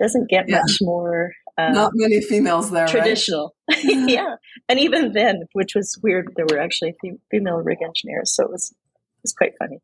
doesn't 0.00 0.28
get 0.28 0.48
yeah. 0.48 0.60
much 0.60 0.78
more. 0.80 1.32
Um, 1.56 1.74
Not 1.74 1.92
many 1.94 2.20
females 2.20 2.72
there. 2.72 2.88
Traditional, 2.88 3.54
right? 3.70 3.84
yeah. 4.08 4.36
And 4.68 4.80
even 4.80 5.12
then, 5.12 5.42
which 5.52 5.74
was 5.76 5.96
weird, 6.02 6.32
there 6.34 6.46
were 6.50 6.58
actually 6.58 6.94
female 7.30 7.58
rig 7.58 7.78
engineers, 7.84 8.34
so 8.34 8.44
it 8.44 8.50
was 8.50 8.72
it 8.72 9.22
was 9.22 9.32
quite 9.32 9.52
funny. 9.58 9.78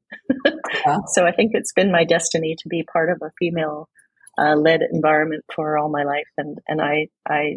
yeah. 0.84 0.98
So 1.12 1.24
I 1.24 1.30
think 1.30 1.52
it's 1.54 1.72
been 1.72 1.92
my 1.92 2.04
destiny 2.04 2.56
to 2.58 2.68
be 2.68 2.82
part 2.82 3.10
of 3.10 3.18
a 3.22 3.30
female 3.38 3.88
uh, 4.38 4.54
led 4.54 4.80
environment 4.92 5.44
for 5.54 5.78
all 5.78 5.88
my 5.88 6.04
life, 6.04 6.28
and 6.36 6.58
and 6.68 6.80
I 6.80 7.08
I 7.28 7.56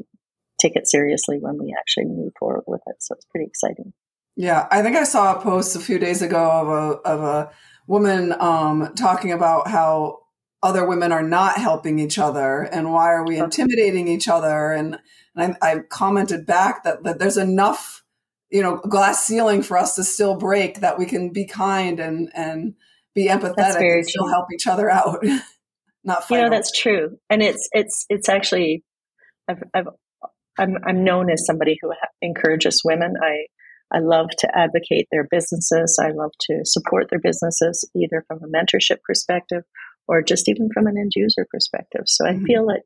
take 0.59 0.75
it 0.75 0.88
seriously 0.88 1.38
when 1.39 1.57
we 1.57 1.75
actually 1.77 2.05
move 2.05 2.33
forward 2.39 2.63
with 2.67 2.81
it. 2.88 2.95
So 3.00 3.15
it's 3.15 3.25
pretty 3.25 3.47
exciting. 3.47 3.93
Yeah, 4.35 4.67
I 4.71 4.81
think 4.81 4.95
I 4.95 5.03
saw 5.03 5.35
a 5.35 5.41
post 5.41 5.75
a 5.75 5.79
few 5.79 6.00
days 6.00 6.21
ago 6.21 6.50
of 6.50 6.67
a 6.67 6.97
of 7.07 7.21
a 7.21 7.51
woman 7.88 8.33
um, 8.39 8.93
talking 8.95 9.31
about 9.31 9.67
how 9.67 10.19
other 10.63 10.85
women 10.85 11.11
are 11.11 11.23
not 11.23 11.57
helping 11.57 12.00
each 12.00 12.19
other 12.19 12.61
and 12.61 12.93
why 12.93 13.07
are 13.07 13.25
we 13.25 13.38
intimidating 13.38 14.07
each 14.07 14.27
other 14.27 14.71
and, 14.71 15.00
and 15.35 15.57
I, 15.61 15.71
I, 15.71 15.79
commented 15.89 16.45
back 16.45 16.83
that, 16.83 17.03
that 17.03 17.17
there's 17.17 17.38
enough 17.38 18.03
you 18.51 18.61
know 18.61 18.77
glass 18.77 19.23
ceiling 19.25 19.63
for 19.63 19.77
us 19.77 19.95
to 19.95 20.03
still 20.03 20.35
break 20.35 20.81
that 20.81 21.00
we 21.00 21.05
can 21.05 21.33
be 21.33 21.45
kind 21.45 22.00
and 22.00 22.29
and 22.35 22.75
be 23.15 23.27
empathetic 23.27 23.95
and 23.95 24.07
still 24.07 24.27
help 24.27 24.47
each 24.53 24.67
other 24.67 24.89
out 24.89 25.25
not 26.03 26.27
fight 26.27 26.38
you 26.38 26.43
know 26.43 26.50
that's 26.50 26.72
true 26.72 27.17
and 27.29 27.41
it's 27.43 27.70
it's 27.74 28.05
it's 28.10 28.27
actually 28.29 28.84
I've, 29.48 29.63
I've 29.74 29.88
I'm, 30.60 30.77
I'm 30.86 31.03
known 31.03 31.29
as 31.31 31.46
somebody 31.46 31.77
who 31.81 31.91
encourages 32.22 32.81
women. 32.84 33.15
I 33.22 33.46
I 33.93 34.00
love 34.00 34.29
to 34.39 34.58
advocate 34.58 35.08
their 35.12 35.27
businesses. 35.29 36.00
I 36.01 36.12
love 36.12 36.31
to 36.41 36.62
support 36.63 37.10
their 37.10 37.20
businesses, 37.20 37.89
either 37.93 38.24
from 38.25 38.39
a 38.41 38.48
mentorship 38.48 39.01
perspective 39.05 39.63
or 40.08 40.22
just 40.22 40.48
even 40.48 40.70
from 40.74 40.88
an 40.88 40.98
end 40.98 41.12
user 41.15 41.46
perspective. 41.51 42.03
So 42.05 42.25
mm-hmm. 42.25 42.43
I 42.43 42.46
feel 42.46 42.65
like 42.65 42.84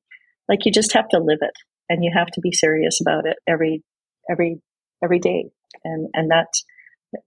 like 0.50 0.66
you 0.66 0.72
just 0.72 0.94
have 0.94 1.08
to 1.10 1.20
live 1.20 1.40
it 1.42 1.54
and 1.90 2.04
you 2.04 2.12
have 2.16 2.28
to 2.28 2.42
be 2.42 2.52
serious 2.52 3.00
about 3.02 3.26
it 3.28 3.38
every 3.48 3.84
every 4.30 4.62
every 5.04 5.20
day. 5.20 5.46
And 5.84 6.10
and 6.14 6.32
that 6.32 6.48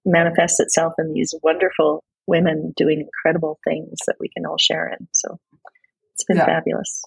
manifests 0.04 0.61
itself 0.61 0.95
in 0.99 1.12
these 1.12 1.35
wonderful 1.42 2.04
women 2.26 2.73
doing 2.76 3.00
incredible 3.00 3.59
things 3.64 3.99
that 4.07 4.16
we 4.21 4.28
can 4.28 4.45
all 4.45 4.59
share 4.59 4.88
in. 4.88 5.09
So 5.12 5.38
it's 6.18 6.25
been 6.25 6.38
yeah. 6.38 6.46
fabulous. 6.46 7.04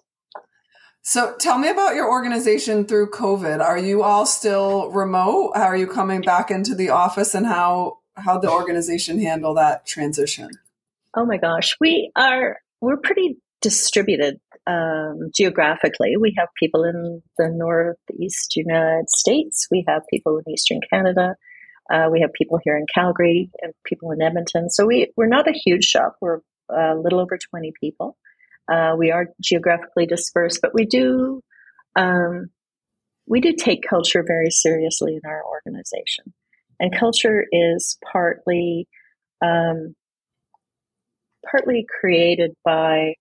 So 1.01 1.35
tell 1.39 1.57
me 1.57 1.67
about 1.67 1.95
your 1.95 2.09
organization 2.09 2.85
through 2.85 3.09
COVID. 3.09 3.59
Are 3.59 3.77
you 3.77 4.03
all 4.03 4.25
still 4.25 4.89
remote? 4.91 5.53
How 5.55 5.65
are 5.65 5.75
you 5.75 5.87
coming 5.87 6.21
back 6.21 6.49
into 6.49 6.75
the 6.75 6.89
office 6.89 7.35
and 7.35 7.45
how 7.45 7.97
how 8.15 8.37
the 8.37 8.49
organization 8.51 9.19
handle 9.19 9.53
that 9.55 9.85
transition? 9.85 10.49
Oh 11.15 11.25
my 11.25 11.37
gosh, 11.37 11.75
we 11.81 12.11
are 12.15 12.59
we're 12.79 12.97
pretty 12.97 13.37
distributed 13.61 14.39
um, 14.67 15.31
geographically. 15.35 16.15
We 16.19 16.35
have 16.37 16.49
people 16.57 16.83
in 16.83 17.21
the 17.37 17.49
northeast 17.49 18.55
United 18.55 19.09
States. 19.09 19.67
We 19.71 19.83
have 19.87 20.03
people 20.09 20.37
in 20.37 20.53
eastern 20.53 20.79
Canada. 20.91 21.35
Uh, 21.91 22.09
we 22.11 22.21
have 22.21 22.31
people 22.33 22.59
here 22.63 22.77
in 22.77 22.85
Calgary 22.93 23.49
and 23.61 23.73
people 23.85 24.11
in 24.11 24.21
Edmonton. 24.21 24.69
So 24.69 24.85
we 24.85 25.11
we're 25.17 25.27
not 25.27 25.49
a 25.49 25.59
huge 25.65 25.83
shop. 25.83 26.15
We're 26.21 26.41
a 26.69 26.95
little 26.95 27.19
over 27.19 27.39
twenty 27.49 27.73
people. 27.81 28.17
Uh, 28.71 28.95
we 28.97 29.11
are 29.11 29.27
geographically 29.41 30.05
dispersed, 30.05 30.59
but 30.61 30.73
we 30.73 30.85
do 30.85 31.41
um, 31.95 32.47
we 33.27 33.41
do 33.41 33.53
take 33.53 33.83
culture 33.87 34.23
very 34.25 34.49
seriously 34.49 35.15
in 35.15 35.29
our 35.29 35.43
organization, 35.45 36.33
and 36.79 36.95
culture 36.95 37.45
is 37.51 37.97
partly 38.11 38.87
um, 39.43 39.95
partly 41.49 41.85
created 41.99 42.51
by 42.63 43.15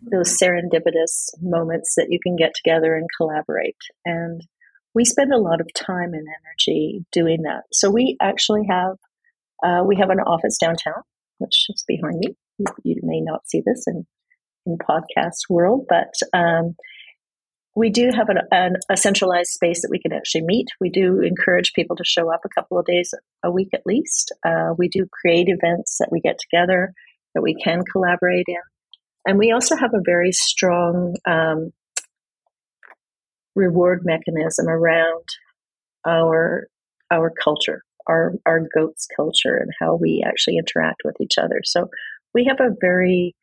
those 0.00 0.38
serendipitous 0.38 1.30
moments 1.40 1.94
that 1.96 2.08
you 2.10 2.18
can 2.22 2.36
get 2.36 2.52
together 2.54 2.94
and 2.96 3.08
collaborate. 3.16 3.76
And 4.04 4.42
we 4.94 5.04
spend 5.04 5.32
a 5.32 5.38
lot 5.38 5.60
of 5.60 5.72
time 5.74 6.12
and 6.12 6.26
energy 6.26 7.04
doing 7.12 7.42
that. 7.42 7.62
So 7.72 7.90
we 7.90 8.16
actually 8.20 8.66
have 8.68 8.96
uh, 9.62 9.84
we 9.86 9.96
have 9.96 10.10
an 10.10 10.20
office 10.20 10.56
downtown, 10.58 11.02
which 11.38 11.66
is 11.68 11.84
behind 11.86 12.18
me. 12.18 12.36
You, 12.82 12.96
may 13.02 13.20
not 13.20 13.48
see 13.48 13.62
this, 13.64 13.84
and 13.86 14.04
in 14.66 14.78
podcast 14.78 15.48
world, 15.48 15.86
but 15.88 16.12
um, 16.32 16.74
we 17.76 17.88
do 17.88 18.10
have 18.14 18.28
an, 18.28 18.38
an, 18.50 18.74
a 18.90 18.96
centralized 18.96 19.50
space 19.50 19.82
that 19.82 19.90
we 19.90 20.00
can 20.00 20.12
actually 20.12 20.42
meet. 20.42 20.66
We 20.80 20.90
do 20.90 21.20
encourage 21.20 21.72
people 21.72 21.96
to 21.96 22.04
show 22.04 22.32
up 22.32 22.40
a 22.44 22.60
couple 22.60 22.78
of 22.78 22.86
days 22.86 23.14
a 23.44 23.50
week 23.50 23.68
at 23.72 23.86
least. 23.86 24.34
Uh, 24.44 24.74
we 24.76 24.88
do 24.88 25.06
create 25.20 25.48
events 25.48 25.96
that 25.98 26.08
we 26.10 26.20
get 26.20 26.36
together 26.38 26.92
that 27.34 27.42
we 27.42 27.54
can 27.54 27.82
collaborate 27.90 28.46
in. 28.48 28.56
and 29.26 29.38
we 29.38 29.52
also 29.52 29.76
have 29.76 29.94
a 29.94 30.02
very 30.04 30.32
strong 30.32 31.14
um, 31.26 31.70
reward 33.54 34.00
mechanism 34.04 34.68
around 34.68 35.24
our 36.06 36.66
our 37.12 37.32
culture, 37.42 37.82
our 38.08 38.32
our 38.46 38.60
goats 38.74 39.06
culture, 39.16 39.56
and 39.56 39.70
how 39.80 39.94
we 39.94 40.24
actually 40.26 40.56
interact 40.56 41.02
with 41.04 41.16
each 41.20 41.38
other. 41.38 41.60
So 41.64 41.88
we 42.34 42.44
have 42.46 42.60
a 42.60 42.74
very 42.80 43.34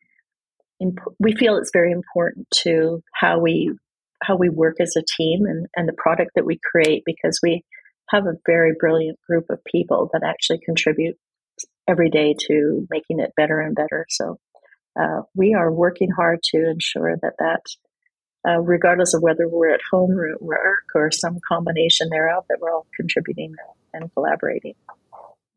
imp- 0.80 1.14
we 1.18 1.34
feel 1.34 1.56
it's 1.56 1.70
very 1.72 1.92
important 1.92 2.48
to 2.62 3.02
how 3.12 3.38
we 3.38 3.72
how 4.22 4.36
we 4.36 4.48
work 4.48 4.76
as 4.80 4.96
a 4.96 5.04
team 5.16 5.46
and, 5.46 5.66
and 5.76 5.88
the 5.88 5.92
product 5.92 6.32
that 6.34 6.44
we 6.44 6.58
create 6.72 7.04
because 7.06 7.38
we 7.42 7.64
have 8.10 8.26
a 8.26 8.34
very 8.46 8.72
brilliant 8.78 9.18
group 9.28 9.46
of 9.50 9.62
people 9.64 10.10
that 10.12 10.22
actually 10.24 10.58
contribute 10.58 11.16
every 11.86 12.10
day 12.10 12.34
to 12.46 12.86
making 12.90 13.20
it 13.20 13.32
better 13.36 13.60
and 13.60 13.76
better. 13.76 14.06
So 14.08 14.38
uh, 15.00 15.22
we 15.34 15.54
are 15.54 15.70
working 15.70 16.10
hard 16.10 16.42
to 16.42 16.68
ensure 16.68 17.16
that 17.22 17.34
that, 17.38 17.62
uh, 18.48 18.60
regardless 18.60 19.14
of 19.14 19.22
whether 19.22 19.48
we're 19.48 19.72
at 19.72 19.80
home 19.90 20.12
or 20.12 20.30
at 20.30 20.42
work 20.42 20.84
or 20.94 21.10
some 21.10 21.38
combination 21.46 22.08
thereof, 22.10 22.44
that 22.48 22.58
we're 22.60 22.74
all 22.74 22.86
contributing 22.96 23.54
and 23.92 24.12
collaborating. 24.14 24.74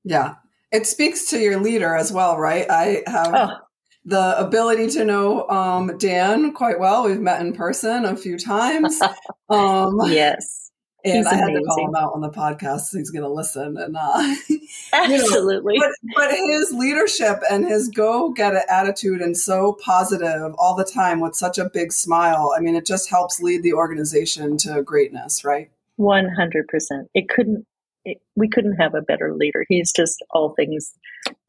Yeah, 0.03 0.35
it 0.71 0.87
speaks 0.87 1.29
to 1.29 1.39
your 1.39 1.59
leader 1.59 1.95
as 1.95 2.11
well, 2.11 2.37
right? 2.37 2.69
I 2.69 3.03
have 3.07 3.33
oh. 3.33 3.57
The 4.05 4.39
ability 4.39 4.87
to 4.91 5.05
know 5.05 5.47
um, 5.49 5.97
Dan 5.97 6.53
quite 6.53 6.79
well. 6.79 7.05
We've 7.05 7.19
met 7.19 7.41
in 7.41 7.53
person 7.53 8.05
a 8.05 8.15
few 8.15 8.37
times. 8.37 8.99
Um, 9.49 9.99
yes. 10.05 10.71
And 11.03 11.17
He's 11.17 11.25
I 11.25 11.35
had 11.35 11.49
amazing. 11.49 11.63
to 11.63 11.67
call 11.67 11.87
him 11.89 11.95
out 11.95 12.13
on 12.13 12.21
the 12.21 12.29
podcast. 12.29 12.95
He's 12.95 13.09
going 13.09 13.23
to 13.23 13.29
listen, 13.29 13.75
and 13.75 13.97
uh, 13.99 14.35
absolutely. 14.93 15.77
Know, 15.77 15.89
but, 16.15 16.29
but 16.29 16.31
his 16.31 16.71
leadership 16.71 17.41
and 17.51 17.67
his 17.67 17.89
go 17.89 18.31
get 18.31 18.53
it 18.53 18.63
attitude 18.69 19.19
and 19.19 19.35
so 19.35 19.77
positive 19.83 20.53
all 20.57 20.73
the 20.77 20.85
time 20.85 21.19
with 21.19 21.35
such 21.35 21.57
a 21.57 21.69
big 21.69 21.91
smile. 21.91 22.53
I 22.55 22.61
mean, 22.61 22.77
it 22.77 22.85
just 22.85 23.09
helps 23.09 23.41
lead 23.41 23.61
the 23.61 23.73
organization 23.73 24.55
to 24.59 24.81
greatness, 24.83 25.43
right? 25.43 25.69
One 25.97 26.29
hundred 26.29 26.69
percent. 26.69 27.09
It 27.13 27.27
couldn't. 27.27 27.65
It, 28.03 28.17
we 28.35 28.49
couldn't 28.49 28.77
have 28.77 28.95
a 28.95 29.01
better 29.01 29.33
leader. 29.35 29.65
He's 29.67 29.91
just 29.91 30.23
all 30.31 30.53
things 30.55 30.91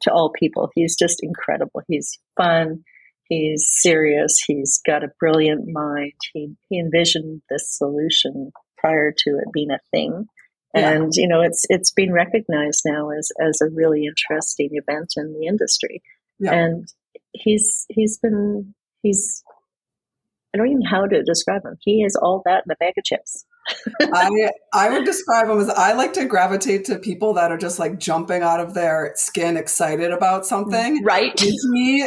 to 0.02 0.12
all 0.12 0.30
people. 0.30 0.70
He's 0.74 0.96
just 0.96 1.22
incredible. 1.22 1.82
He's 1.88 2.18
fun. 2.36 2.84
He's 3.24 3.66
serious. 3.66 4.38
He's 4.46 4.80
got 4.84 5.04
a 5.04 5.12
brilliant 5.18 5.66
mind. 5.68 6.12
He 6.32 6.54
he 6.68 6.78
envisioned 6.78 7.42
this 7.48 7.76
solution 7.76 8.52
prior 8.76 9.12
to 9.16 9.30
it 9.30 9.52
being 9.52 9.70
a 9.70 9.78
thing. 9.90 10.26
And 10.74 11.12
yeah. 11.14 11.22
you 11.22 11.28
know, 11.28 11.40
it's 11.40 11.64
it's 11.68 11.92
been 11.92 12.12
recognized 12.12 12.82
now 12.84 13.10
as 13.10 13.30
as 13.40 13.60
a 13.62 13.70
really 13.74 14.04
interesting 14.06 14.70
event 14.72 15.14
in 15.16 15.32
the 15.32 15.46
industry. 15.46 16.02
Yeah. 16.38 16.52
And 16.52 16.88
he's 17.32 17.86
he's 17.88 18.18
been 18.18 18.74
he's 19.02 19.42
I 20.54 20.58
don't 20.58 20.66
even 20.66 20.80
know 20.80 20.90
how 20.90 21.06
to 21.06 21.22
describe 21.22 21.64
him. 21.64 21.76
He 21.80 22.02
is 22.02 22.16
all 22.16 22.42
that 22.44 22.64
in 22.66 22.72
a 22.72 22.76
bag 22.76 22.94
of 22.98 23.04
chips. 23.04 23.46
I 24.00 24.50
I 24.72 24.90
would 24.90 25.04
describe 25.04 25.48
him 25.48 25.58
as 25.58 25.68
I 25.70 25.92
like 25.92 26.12
to 26.14 26.24
gravitate 26.24 26.84
to 26.86 26.98
people 26.98 27.34
that 27.34 27.52
are 27.52 27.58
just 27.58 27.78
like 27.78 27.98
jumping 27.98 28.42
out 28.42 28.60
of 28.60 28.74
their 28.74 29.12
skin, 29.16 29.56
excited 29.56 30.10
about 30.10 30.46
something. 30.46 31.02
Right. 31.04 31.38
He 31.38 32.04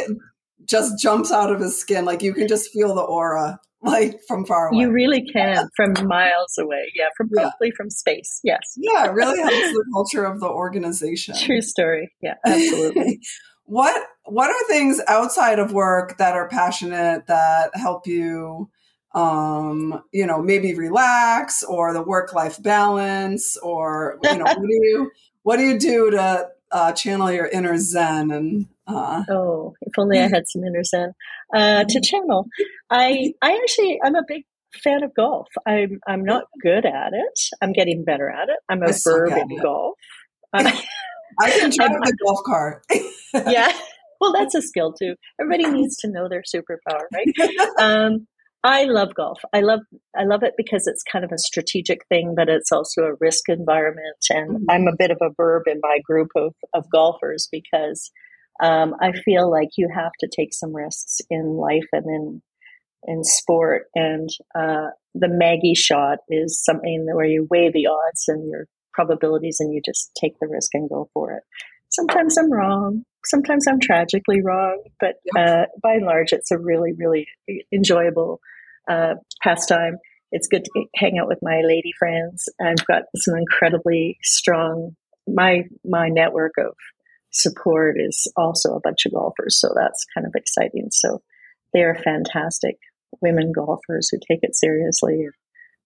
just 0.64 1.00
jumps 1.00 1.32
out 1.32 1.52
of 1.52 1.60
his 1.60 1.78
skin. 1.78 2.04
Like 2.04 2.22
you 2.22 2.34
can 2.34 2.48
just 2.48 2.70
feel 2.70 2.94
the 2.94 3.02
aura 3.02 3.58
like 3.82 4.18
from 4.26 4.44
far 4.44 4.68
away. 4.68 4.82
You 4.82 4.90
really 4.90 5.24
can 5.32 5.68
from 5.76 5.94
miles 6.06 6.58
away. 6.58 6.90
Yeah, 6.94 7.08
from 7.16 7.28
probably 7.30 7.68
yeah. 7.68 7.70
from 7.76 7.90
space. 7.90 8.40
Yes. 8.42 8.60
Yeah, 8.76 9.06
it 9.06 9.12
really 9.12 9.38
helps 9.38 9.72
the 9.72 9.84
culture 9.92 10.24
of 10.24 10.40
the 10.40 10.48
organization. 10.48 11.36
True 11.38 11.62
story. 11.62 12.12
Yeah, 12.20 12.34
absolutely. 12.44 13.20
what 13.64 14.02
what 14.24 14.50
are 14.50 14.66
things 14.68 15.00
outside 15.08 15.58
of 15.58 15.72
work 15.72 16.18
that 16.18 16.34
are 16.34 16.48
passionate 16.48 17.26
that 17.26 17.70
help 17.74 18.06
you 18.06 18.68
um, 19.16 20.02
you 20.12 20.26
know, 20.26 20.42
maybe 20.42 20.74
relax 20.74 21.64
or 21.64 21.94
the 21.94 22.02
work 22.02 22.34
life 22.34 22.62
balance 22.62 23.56
or 23.56 24.18
you 24.22 24.36
know, 24.36 24.44
what 24.44 24.60
do 24.60 24.68
you 24.68 25.10
what 25.42 25.56
do 25.56 25.62
you 25.62 25.78
do 25.78 26.10
to 26.10 26.48
uh, 26.70 26.92
channel 26.92 27.32
your 27.32 27.46
inner 27.46 27.78
zen 27.78 28.30
and 28.30 28.66
uh, 28.86 29.24
oh 29.30 29.72
if 29.80 29.92
only 29.98 30.18
i 30.18 30.28
had 30.28 30.46
some 30.46 30.62
inner 30.64 30.84
zen. 30.84 31.12
Uh, 31.54 31.84
to 31.84 32.00
channel. 32.00 32.46
I 32.90 33.32
i 33.40 33.52
actually 33.52 33.98
i'm 34.04 34.14
a 34.14 34.22
big 34.28 34.44
fan 34.82 35.02
of 35.02 35.14
golf. 35.14 35.48
I'm 35.66 35.98
i'm 36.06 36.22
not 36.22 36.44
good 36.60 36.84
at 36.84 37.14
it. 37.14 37.40
I'm 37.62 37.72
getting 37.72 38.04
better 38.04 38.28
at 38.28 38.50
it. 38.50 38.58
I'm 38.68 38.82
a 38.82 38.92
verb 39.02 39.32
in 39.32 39.56
golf. 39.62 39.94
I 40.52 40.70
can 41.40 41.70
drive 41.70 41.90
the 41.90 42.16
golf 42.24 42.40
cart. 42.44 42.84
Yeah. 43.32 43.72
Well 44.20 44.34
that's 44.34 44.54
a 44.54 44.60
skill 44.60 44.92
too. 44.92 45.14
Everybody 45.40 45.70
needs 45.70 45.96
to 45.98 46.08
know 46.08 46.28
their 46.28 46.42
superpower 46.42 47.04
right? 47.14 47.28
Um, 47.78 48.26
I 48.66 48.82
love 48.86 49.14
golf. 49.14 49.38
I 49.52 49.60
love 49.60 49.80
I 50.16 50.24
love 50.24 50.42
it 50.42 50.54
because 50.56 50.88
it's 50.88 51.04
kind 51.04 51.24
of 51.24 51.30
a 51.30 51.38
strategic 51.38 52.00
thing, 52.08 52.34
but 52.36 52.48
it's 52.48 52.72
also 52.72 53.02
a 53.02 53.14
risk 53.20 53.48
environment. 53.48 54.16
And 54.28 54.50
mm-hmm. 54.50 54.64
I'm 54.68 54.88
a 54.88 54.96
bit 54.98 55.12
of 55.12 55.18
a 55.22 55.30
verb 55.36 55.62
in 55.66 55.78
my 55.80 55.98
group 56.04 56.30
of, 56.34 56.52
of 56.74 56.90
golfers 56.90 57.48
because 57.52 58.10
um, 58.60 58.94
I 59.00 59.12
feel 59.12 59.48
like 59.48 59.68
you 59.76 59.88
have 59.94 60.10
to 60.18 60.28
take 60.36 60.52
some 60.52 60.74
risks 60.74 61.20
in 61.30 61.56
life 61.56 61.86
and 61.92 62.06
in 62.06 62.42
in 63.04 63.22
sport. 63.22 63.84
And 63.94 64.28
uh, 64.58 64.88
the 65.14 65.28
Maggie 65.28 65.76
shot 65.76 66.18
is 66.28 66.60
something 66.64 67.06
where 67.12 67.24
you 67.24 67.46
weigh 67.48 67.70
the 67.70 67.86
odds 67.86 68.24
and 68.26 68.50
your 68.50 68.66
probabilities, 68.92 69.58
and 69.60 69.72
you 69.72 69.80
just 69.84 70.10
take 70.20 70.32
the 70.40 70.48
risk 70.48 70.70
and 70.74 70.88
go 70.88 71.08
for 71.14 71.34
it. 71.34 71.44
Sometimes 71.90 72.36
I'm 72.36 72.52
wrong. 72.52 73.04
Sometimes 73.26 73.68
I'm 73.68 73.78
tragically 73.78 74.40
wrong, 74.42 74.82
but 74.98 75.14
uh, 75.38 75.66
by 75.84 75.94
and 75.94 76.06
large, 76.06 76.32
it's 76.32 76.50
a 76.50 76.58
really, 76.58 76.92
really 76.98 77.28
enjoyable 77.72 78.40
uh, 78.88 79.14
pastime. 79.42 79.98
It's 80.32 80.48
good 80.48 80.64
to 80.64 80.84
hang 80.96 81.18
out 81.18 81.28
with 81.28 81.38
my 81.42 81.62
lady 81.64 81.92
friends. 81.98 82.48
I've 82.60 82.84
got 82.86 83.02
some 83.16 83.36
incredibly 83.36 84.18
strong. 84.22 84.96
My 85.26 85.64
my 85.84 86.08
network 86.08 86.52
of 86.58 86.74
support 87.32 87.96
is 87.98 88.30
also 88.36 88.74
a 88.74 88.80
bunch 88.80 89.06
of 89.06 89.12
golfers, 89.12 89.58
so 89.60 89.72
that's 89.74 90.04
kind 90.14 90.26
of 90.26 90.32
exciting. 90.34 90.88
So 90.90 91.22
they 91.72 91.82
are 91.82 91.94
fantastic 91.94 92.76
women 93.20 93.52
golfers 93.52 94.08
who 94.10 94.18
take 94.18 94.40
it 94.42 94.56
seriously 94.56 95.28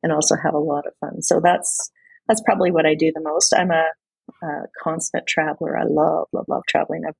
and 0.02 0.12
also 0.12 0.36
have 0.42 0.54
a 0.54 0.58
lot 0.58 0.86
of 0.86 0.94
fun. 1.00 1.22
So 1.22 1.40
that's 1.42 1.90
that's 2.28 2.42
probably 2.44 2.70
what 2.70 2.86
I 2.86 2.94
do 2.94 3.12
the 3.14 3.22
most. 3.22 3.54
I'm 3.56 3.70
a, 3.70 3.86
a 4.42 4.62
constant 4.82 5.26
traveler. 5.26 5.76
I 5.76 5.84
love 5.84 6.28
love 6.32 6.46
love 6.48 6.62
traveling. 6.68 7.02
I've, 7.06 7.14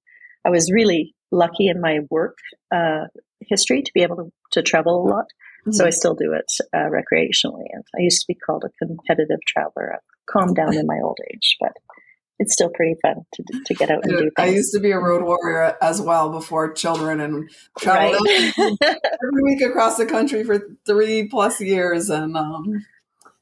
I 0.45 0.51
was 0.51 0.73
really 0.73 1.15
lucky 1.31 1.69
in 1.69 1.81
my 1.81 2.01
work 2.11 2.39
uh, 2.75 3.05
history 3.41 3.83
to 3.83 3.91
be 3.93 4.03
able 4.03 4.17
to, 4.17 4.33
to 4.53 4.63
travel 4.63 5.03
a 5.03 5.09
lot. 5.09 5.27
Mm-hmm. 5.63 5.73
So 5.73 5.87
I 5.87 5.91
still 5.91 6.15
do 6.15 6.33
it 6.33 6.51
uh, 6.73 6.89
recreationally. 6.89 7.67
And 7.73 7.85
I 7.97 8.01
used 8.01 8.23
to 8.23 8.27
be 8.29 8.35
called 8.35 8.65
a 8.65 8.87
competitive 8.87 9.41
traveler. 9.47 9.95
I've 9.95 10.01
calmed 10.27 10.57
down 10.57 10.75
in 10.77 10.87
my 10.87 10.99
old 11.03 11.19
age, 11.33 11.57
but 11.61 11.73
it's 12.39 12.55
still 12.55 12.71
pretty 12.71 12.97
fun 13.03 13.17
to, 13.35 13.45
to 13.67 13.75
get 13.75 13.91
out 13.91 14.03
and 14.03 14.13
do 14.13 14.19
things. 14.19 14.33
I 14.39 14.47
used 14.47 14.73
to 14.73 14.81
be 14.81 14.93
a 14.93 14.99
road 14.99 15.23
warrior 15.23 15.77
as 15.83 16.01
well 16.01 16.31
before 16.31 16.73
children 16.73 17.21
and 17.21 17.51
traveled 17.79 18.27
right. 18.27 18.53
every 18.83 19.43
week 19.43 19.61
across 19.61 19.99
the 19.99 20.07
country 20.07 20.43
for 20.43 20.59
three 20.87 21.29
plus 21.29 21.61
years. 21.61 22.09
And 22.09 22.37
um, 22.39 22.87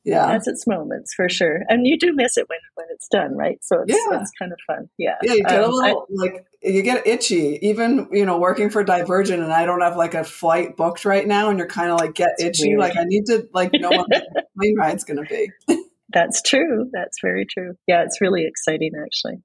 yeah, 0.09 0.33
has 0.33 0.47
its 0.47 0.67
moments 0.67 1.15
for 1.15 1.29
sure. 1.29 1.63
And 1.69 1.87
you 1.87 1.99
do 1.99 2.13
miss 2.15 2.37
it 2.37 2.49
when, 2.49 2.59
when 2.75 2.87
it's 2.91 3.09
done, 3.09 3.37
right? 3.37 3.59
So 3.63 3.83
it's, 3.83 3.93
yeah. 3.93 4.21
it's 4.21 4.31
kind 4.39 4.53
of 4.53 4.59
fun. 4.67 4.89
Yeah. 4.99 5.17
Yeah, 5.23 5.35
you 5.35 5.45
get 5.45 5.63
um, 5.63 5.71
a 5.71 5.75
little, 5.75 6.07
I, 6.09 6.13
like, 6.13 6.47
you 6.63 6.83
get 6.83 7.07
itchy, 7.07 7.59
even, 7.63 8.09
you 8.13 8.25
know, 8.25 8.39
working 8.39 8.71
for 8.71 8.83
Divergent 8.83 9.43
and 9.43 9.53
I 9.53 9.65
don't 9.65 9.81
have 9.81 9.97
like 9.97 10.15
a 10.15 10.25
flight 10.25 10.77
booked 10.77 11.05
right 11.05 11.27
now 11.27 11.51
and 11.51 11.59
you're 11.59 11.69
kind 11.69 11.91
of 11.91 11.99
like, 11.99 12.15
get 12.15 12.31
itchy. 12.39 12.69
Weird. 12.69 12.81
Like, 12.81 12.97
I 12.97 13.05
need 13.05 13.27
to, 13.27 13.49
like, 13.53 13.73
know 13.75 13.91
what 13.91 14.09
the 14.11 14.45
plane 14.59 14.77
ride's 14.77 15.05
going 15.05 15.25
to 15.25 15.29
be. 15.29 15.51
That's 16.13 16.41
true. 16.43 16.89
That's 16.93 17.19
very 17.23 17.45
true. 17.45 17.75
Yeah, 17.87 18.03
it's 18.03 18.21
really 18.21 18.47
exciting, 18.47 18.93
actually. 19.01 19.43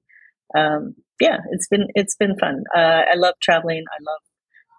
Um, 0.56 0.94
yeah, 1.20 1.38
it's 1.50 1.68
been 1.68 1.88
it's 1.94 2.16
been 2.16 2.38
fun. 2.38 2.64
Uh, 2.74 3.02
I 3.12 3.14
love 3.16 3.34
traveling. 3.42 3.84
I 3.90 4.02
love 4.02 4.20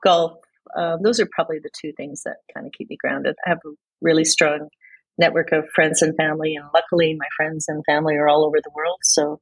golf. 0.03 0.39
Uh, 0.75 0.97
those 1.01 1.19
are 1.19 1.27
probably 1.31 1.59
the 1.59 1.69
two 1.79 1.93
things 1.95 2.23
that 2.23 2.37
kind 2.53 2.65
of 2.65 2.73
keep 2.73 2.89
me 2.89 2.97
grounded. 2.97 3.35
I 3.45 3.49
have 3.49 3.59
a 3.65 3.69
really 4.01 4.25
strong 4.25 4.69
network 5.17 5.51
of 5.51 5.65
friends 5.73 6.01
and 6.01 6.15
family. 6.15 6.55
And 6.55 6.65
luckily, 6.73 7.15
my 7.17 7.27
friends 7.35 7.65
and 7.67 7.83
family 7.85 8.15
are 8.15 8.27
all 8.27 8.45
over 8.45 8.57
the 8.63 8.71
world. 8.75 8.99
So 9.03 9.39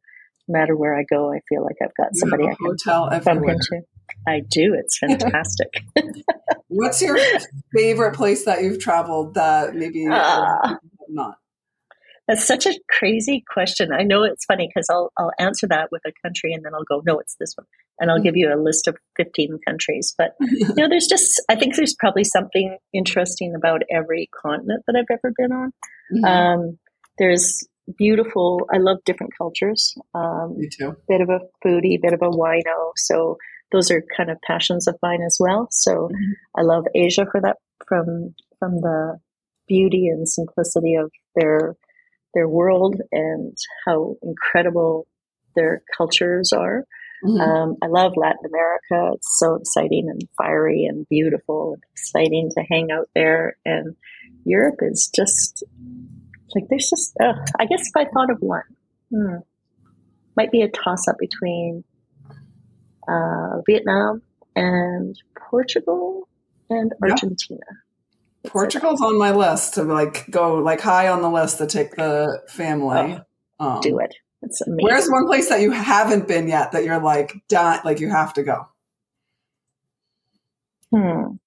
no 0.47 0.59
matter 0.59 0.75
where 0.75 0.95
I 0.97 1.03
go, 1.09 1.31
I 1.31 1.39
feel 1.49 1.63
like 1.63 1.77
I've 1.81 1.95
got 1.95 2.15
somebody 2.15 2.43
I 2.45 2.55
can 2.55 2.65
hotel 2.65 3.09
bump 3.23 3.47
into. 3.47 3.85
I 4.27 4.41
do. 4.49 4.75
It's 4.77 4.97
fantastic. 4.99 5.83
What's 6.67 7.01
your 7.01 7.17
favorite 7.75 8.15
place 8.15 8.45
that 8.45 8.63
you've 8.63 8.79
traveled 8.79 9.35
that 9.35 9.75
maybe 9.75 10.07
uh, 10.07 10.75
not? 11.09 11.37
That's 12.27 12.45
such 12.45 12.65
a 12.65 12.73
crazy 12.89 13.43
question. 13.51 13.91
I 13.91 14.03
know 14.03 14.23
it's 14.23 14.45
funny 14.45 14.67
because 14.67 14.87
I'll 14.89 15.11
I'll 15.17 15.31
answer 15.39 15.67
that 15.67 15.89
with 15.91 16.01
a 16.05 16.13
country 16.23 16.53
and 16.53 16.63
then 16.63 16.73
I'll 16.73 16.83
go, 16.83 17.01
no, 17.05 17.19
it's 17.19 17.35
this 17.39 17.53
one, 17.55 17.67
and 17.99 18.09
I'll 18.09 18.21
give 18.21 18.37
you 18.37 18.53
a 18.53 18.61
list 18.61 18.87
of 18.87 18.97
fifteen 19.17 19.59
countries. 19.67 20.13
But 20.17 20.31
you 20.39 20.73
know, 20.77 20.87
there's 20.87 21.07
just 21.07 21.41
I 21.49 21.55
think 21.55 21.75
there's 21.75 21.95
probably 21.99 22.23
something 22.23 22.77
interesting 22.93 23.55
about 23.55 23.81
every 23.91 24.29
continent 24.41 24.83
that 24.87 24.95
I've 24.95 25.17
ever 25.17 25.33
been 25.37 25.51
on. 25.51 25.71
Mm-hmm. 26.13 26.25
Um, 26.25 26.79
there's 27.17 27.67
beautiful. 27.97 28.67
I 28.73 28.77
love 28.77 28.99
different 29.05 29.33
cultures. 29.37 29.93
Um, 30.15 30.55
Me 30.57 30.69
too. 30.69 30.95
Bit 31.07 31.21
of 31.21 31.29
a 31.29 31.41
foodie, 31.65 32.01
bit 32.01 32.13
of 32.13 32.21
a 32.21 32.29
wino. 32.29 32.91
So 32.95 33.37
those 33.71 33.91
are 33.91 34.03
kind 34.15 34.29
of 34.29 34.37
passions 34.45 34.87
of 34.87 34.95
mine 35.01 35.21
as 35.25 35.37
well. 35.39 35.67
So 35.71 35.91
mm-hmm. 35.91 36.31
I 36.57 36.61
love 36.61 36.85
Asia 36.95 37.25
for 37.29 37.41
that 37.41 37.57
from 37.87 38.33
from 38.59 38.75
the 38.75 39.19
beauty 39.67 40.07
and 40.07 40.27
simplicity 40.27 40.95
of 40.95 41.11
their 41.35 41.75
their 42.33 42.47
world 42.47 43.01
and 43.11 43.57
how 43.85 44.15
incredible 44.21 45.07
their 45.55 45.83
cultures 45.95 46.51
are. 46.53 46.85
Mm-hmm. 47.23 47.39
Um, 47.39 47.77
I 47.81 47.87
love 47.87 48.13
Latin 48.17 48.45
America. 48.45 49.15
It's 49.15 49.39
so 49.39 49.55
exciting 49.55 50.09
and 50.09 50.21
fiery 50.37 50.85
and 50.85 51.07
beautiful 51.07 51.73
and 51.73 51.83
exciting 51.93 52.49
to 52.55 52.63
hang 52.69 52.89
out 52.91 53.09
there. 53.15 53.57
And 53.65 53.95
Europe 54.45 54.79
is 54.81 55.09
just 55.15 55.63
like 56.55 56.65
there's 56.69 56.89
just. 56.89 57.15
Uh, 57.21 57.33
I 57.59 57.65
guess 57.65 57.87
if 57.87 57.95
I 57.95 58.05
thought 58.05 58.29
of 58.29 58.39
one, 58.39 58.63
hmm, 59.09 59.37
might 60.35 60.51
be 60.51 60.61
a 60.61 60.69
toss 60.69 61.07
up 61.07 61.15
between 61.17 61.83
uh, 63.07 63.61
Vietnam 63.65 64.21
and 64.55 65.15
Portugal 65.49 66.27
and 66.69 66.93
Argentina. 67.01 67.61
Portugal's 68.47 69.01
on 69.01 69.17
my 69.17 69.31
list 69.31 69.75
to 69.75 69.83
like 69.83 70.29
go 70.29 70.55
like 70.55 70.81
high 70.81 71.07
on 71.07 71.21
the 71.21 71.29
list 71.29 71.57
to 71.59 71.67
take 71.67 71.95
the 71.95 72.41
family. 72.49 73.19
Oh, 73.59 73.65
um, 73.65 73.81
do 73.81 73.99
it. 73.99 74.13
It's 74.41 74.61
amazing. 74.61 74.83
Where's 74.83 75.07
one 75.07 75.25
place 75.25 75.49
that 75.49 75.61
you 75.61 75.71
haven't 75.71 76.27
been 76.27 76.47
yet 76.47 76.73
that 76.73 76.83
you're 76.83 76.99
like 76.99 77.33
like 77.51 77.99
you 77.99 78.09
have 78.09 78.33
to 78.33 78.43
go? 78.43 78.67
Hmm. 80.91 81.37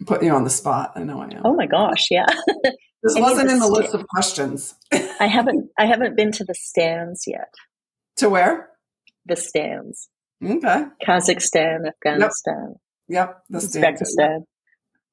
I'm 0.00 0.06
putting 0.06 0.26
you 0.26 0.34
on 0.34 0.44
the 0.44 0.50
spot. 0.50 0.92
I 0.96 1.04
know 1.04 1.20
I 1.20 1.26
am. 1.26 1.42
Oh 1.44 1.54
my 1.54 1.66
gosh, 1.66 2.08
yeah. 2.10 2.26
this 3.02 3.16
wasn't 3.16 3.50
in 3.50 3.60
the 3.60 3.66
st- 3.66 3.78
list 3.78 3.94
of 3.94 4.06
questions. 4.08 4.74
I 4.92 5.26
haven't 5.28 5.70
I 5.78 5.86
haven't 5.86 6.16
been 6.16 6.32
to 6.32 6.44
the 6.44 6.54
stands 6.54 7.24
yet. 7.26 7.54
To 8.16 8.28
where? 8.28 8.70
The 9.26 9.36
stands. 9.36 10.08
Okay. 10.44 10.86
Kazakhstan, 11.06 11.86
Afghanistan. 11.86 12.74
Yep. 13.08 13.08
yep. 13.08 13.42
The 13.48 13.58
Uzbekistan. 13.58 14.40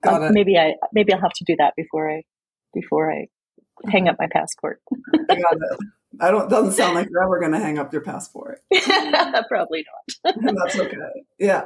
Maybe 0.03 0.57
I 0.57 0.75
maybe 0.93 1.13
I'll 1.13 1.21
have 1.21 1.33
to 1.33 1.43
do 1.45 1.55
that 1.57 1.73
before 1.75 2.09
I 2.09 2.23
before 2.73 3.11
I 3.11 3.27
hang 3.89 4.07
up 4.07 4.17
my 4.19 4.27
passport. 4.31 4.81
I. 5.29 5.41
I 6.19 6.31
don't. 6.31 6.49
Doesn't 6.49 6.73
sound 6.73 6.95
like 6.95 7.07
you're 7.09 7.23
ever 7.23 7.39
going 7.39 7.51
to 7.51 7.59
hang 7.59 7.77
up 7.77 7.93
your 7.93 8.01
passport. 8.01 8.61
Probably 9.47 9.85
not. 10.25 10.35
That's 10.55 10.79
okay. 10.79 11.23
Yeah. 11.37 11.65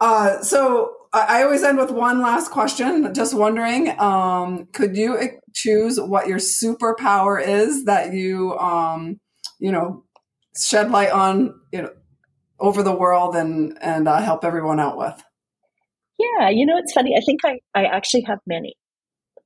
Uh, 0.00 0.42
so 0.42 0.94
I 1.12 1.42
always 1.42 1.62
end 1.64 1.78
with 1.78 1.90
one 1.90 2.20
last 2.20 2.50
question. 2.50 3.12
Just 3.14 3.34
wondering, 3.34 3.98
um, 3.98 4.66
could 4.72 4.96
you 4.96 5.18
choose 5.54 5.98
what 5.98 6.28
your 6.28 6.38
superpower 6.38 7.44
is 7.44 7.86
that 7.86 8.12
you, 8.12 8.56
um, 8.58 9.18
you 9.58 9.72
know, 9.72 10.04
shed 10.56 10.90
light 10.90 11.10
on, 11.10 11.58
you 11.72 11.82
know, 11.82 11.90
over 12.60 12.82
the 12.82 12.94
world 12.94 13.34
and 13.34 13.78
and 13.80 14.06
uh, 14.06 14.20
help 14.20 14.44
everyone 14.44 14.78
out 14.78 14.98
with? 14.98 15.24
Yeah, 16.18 16.48
you 16.50 16.66
know, 16.66 16.78
it's 16.78 16.92
funny. 16.92 17.16
I 17.16 17.20
think 17.20 17.40
I 17.44 17.60
I 17.74 17.84
actually 17.84 18.22
have 18.22 18.40
many, 18.46 18.74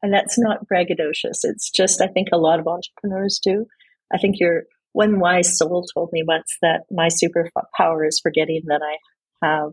and 0.03 0.13
that's 0.13 0.39
not 0.39 0.67
braggadocious. 0.73 1.41
It's 1.43 1.71
just 1.71 2.01
I 2.01 2.07
think 2.09 2.29
a 2.33 2.39
lot 2.39 2.61
of 2.61 2.67
entrepreneurs 2.67 3.41
do. 3.43 3.67
I 4.13 4.19
think 4.19 4.37
your 4.39 4.65
one 4.93 5.21
wise 5.21 5.57
soul 5.57 5.87
told 5.95 6.11
me 6.13 6.23
once 6.27 6.57
that 6.63 6.83
my 6.91 7.09
superpower 7.09 8.07
is 8.07 8.21
forgetting 8.23 8.63
that 8.67 8.81
I 8.83 9.47
have 9.47 9.73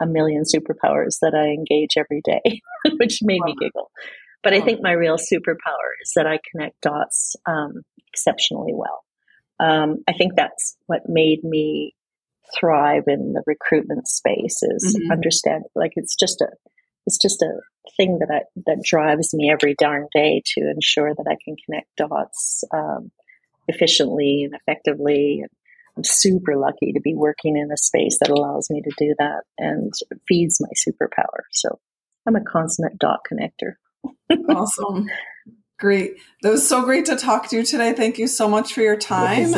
a 0.00 0.06
million 0.06 0.42
superpowers 0.42 1.18
that 1.22 1.34
I 1.34 1.48
engage 1.48 1.96
every 1.96 2.20
day, 2.24 2.60
which 2.98 3.20
made 3.22 3.42
me 3.44 3.54
giggle. 3.60 3.90
But 4.42 4.52
I 4.52 4.60
think 4.60 4.80
my 4.82 4.92
real 4.92 5.16
superpower 5.16 5.90
is 6.02 6.12
that 6.16 6.26
I 6.26 6.38
connect 6.50 6.80
dots 6.82 7.36
um, 7.46 7.82
exceptionally 8.12 8.74
well. 8.74 9.04
Um, 9.60 9.98
I 10.08 10.12
think 10.12 10.32
that's 10.36 10.76
what 10.86 11.02
made 11.06 11.42
me 11.44 11.94
thrive 12.58 13.04
in 13.06 13.32
the 13.32 13.42
recruitment 13.46 14.06
space 14.08 14.62
is 14.62 14.96
mm-hmm. 14.96 15.12
understand 15.12 15.64
like 15.74 15.92
it's 15.96 16.14
just 16.14 16.40
a 16.40 16.48
it's 17.06 17.18
just 17.18 17.42
a 17.42 17.60
thing 17.96 18.18
that 18.20 18.30
I, 18.32 18.42
that 18.66 18.82
drives 18.82 19.34
me 19.34 19.50
every 19.50 19.74
darn 19.78 20.08
day 20.14 20.42
to 20.54 20.70
ensure 20.70 21.14
that 21.14 21.26
I 21.28 21.36
can 21.44 21.56
connect 21.64 21.88
dots 21.96 22.64
um, 22.72 23.10
efficiently 23.68 24.44
and 24.44 24.54
effectively. 24.54 25.44
I'm 25.96 26.04
super 26.04 26.56
lucky 26.56 26.92
to 26.92 27.00
be 27.00 27.14
working 27.14 27.56
in 27.56 27.70
a 27.70 27.76
space 27.76 28.18
that 28.20 28.30
allows 28.30 28.68
me 28.68 28.82
to 28.82 28.90
do 28.98 29.14
that 29.18 29.42
and 29.58 29.92
feeds 30.26 30.60
my 30.60 30.70
superpower. 30.76 31.42
So 31.52 31.78
I'm 32.26 32.36
a 32.36 32.42
consummate 32.42 32.98
dot 32.98 33.20
connector. 33.30 33.74
awesome. 34.48 35.06
Great. 35.78 36.14
That 36.42 36.50
was 36.50 36.68
so 36.68 36.82
great 36.82 37.04
to 37.06 37.16
talk 37.16 37.48
to 37.50 37.56
you 37.56 37.64
today. 37.64 37.92
Thank 37.92 38.18
you 38.18 38.26
so 38.26 38.48
much 38.48 38.72
for 38.72 38.80
your 38.80 38.96
time. 38.96 39.52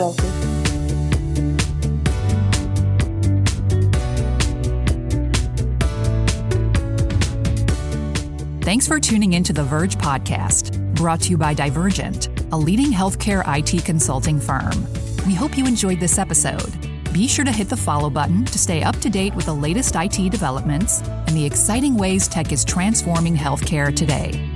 Thanks 8.77 8.89
for 8.89 9.01
tuning 9.01 9.33
into 9.33 9.55
the 9.55 9.65
Vurge 9.65 9.97
podcast, 9.97 10.95
brought 10.95 11.23
to 11.23 11.31
you 11.31 11.39
by 11.39 11.55
Divergent 11.55 12.29
a 12.53 12.57
leading 12.59 12.93
healthcare 12.93 13.43
IT 13.57 13.87
consulting 13.87 14.39
firm. 14.39 14.87
We 15.27 15.35
hope 15.35 15.57
you 15.57 15.67
enjoyed 15.67 15.99
this 15.99 16.19
episode. 16.19 16.71
Be 17.11 17.27
sure 17.27 17.47
to 17.47 17.53
hit 17.53 17.71
the 17.71 17.77
follow 17.79 18.11
button 18.11 18.45
to 18.45 18.59
stay 18.59 18.83
up 18.83 18.95
to 18.99 19.09
date 19.09 19.35
with 19.35 19.47
the 19.47 19.55
latest 19.55 19.97
IT 19.97 20.31
developments 20.31 21.01
and 21.01 21.31
the 21.31 21.47
exciting 21.47 21.97
ways 21.97 22.29
tech 22.29 22.53
is 22.53 22.67
transforming 22.67 23.35
healthcare 23.35 23.97
today. 23.97 24.47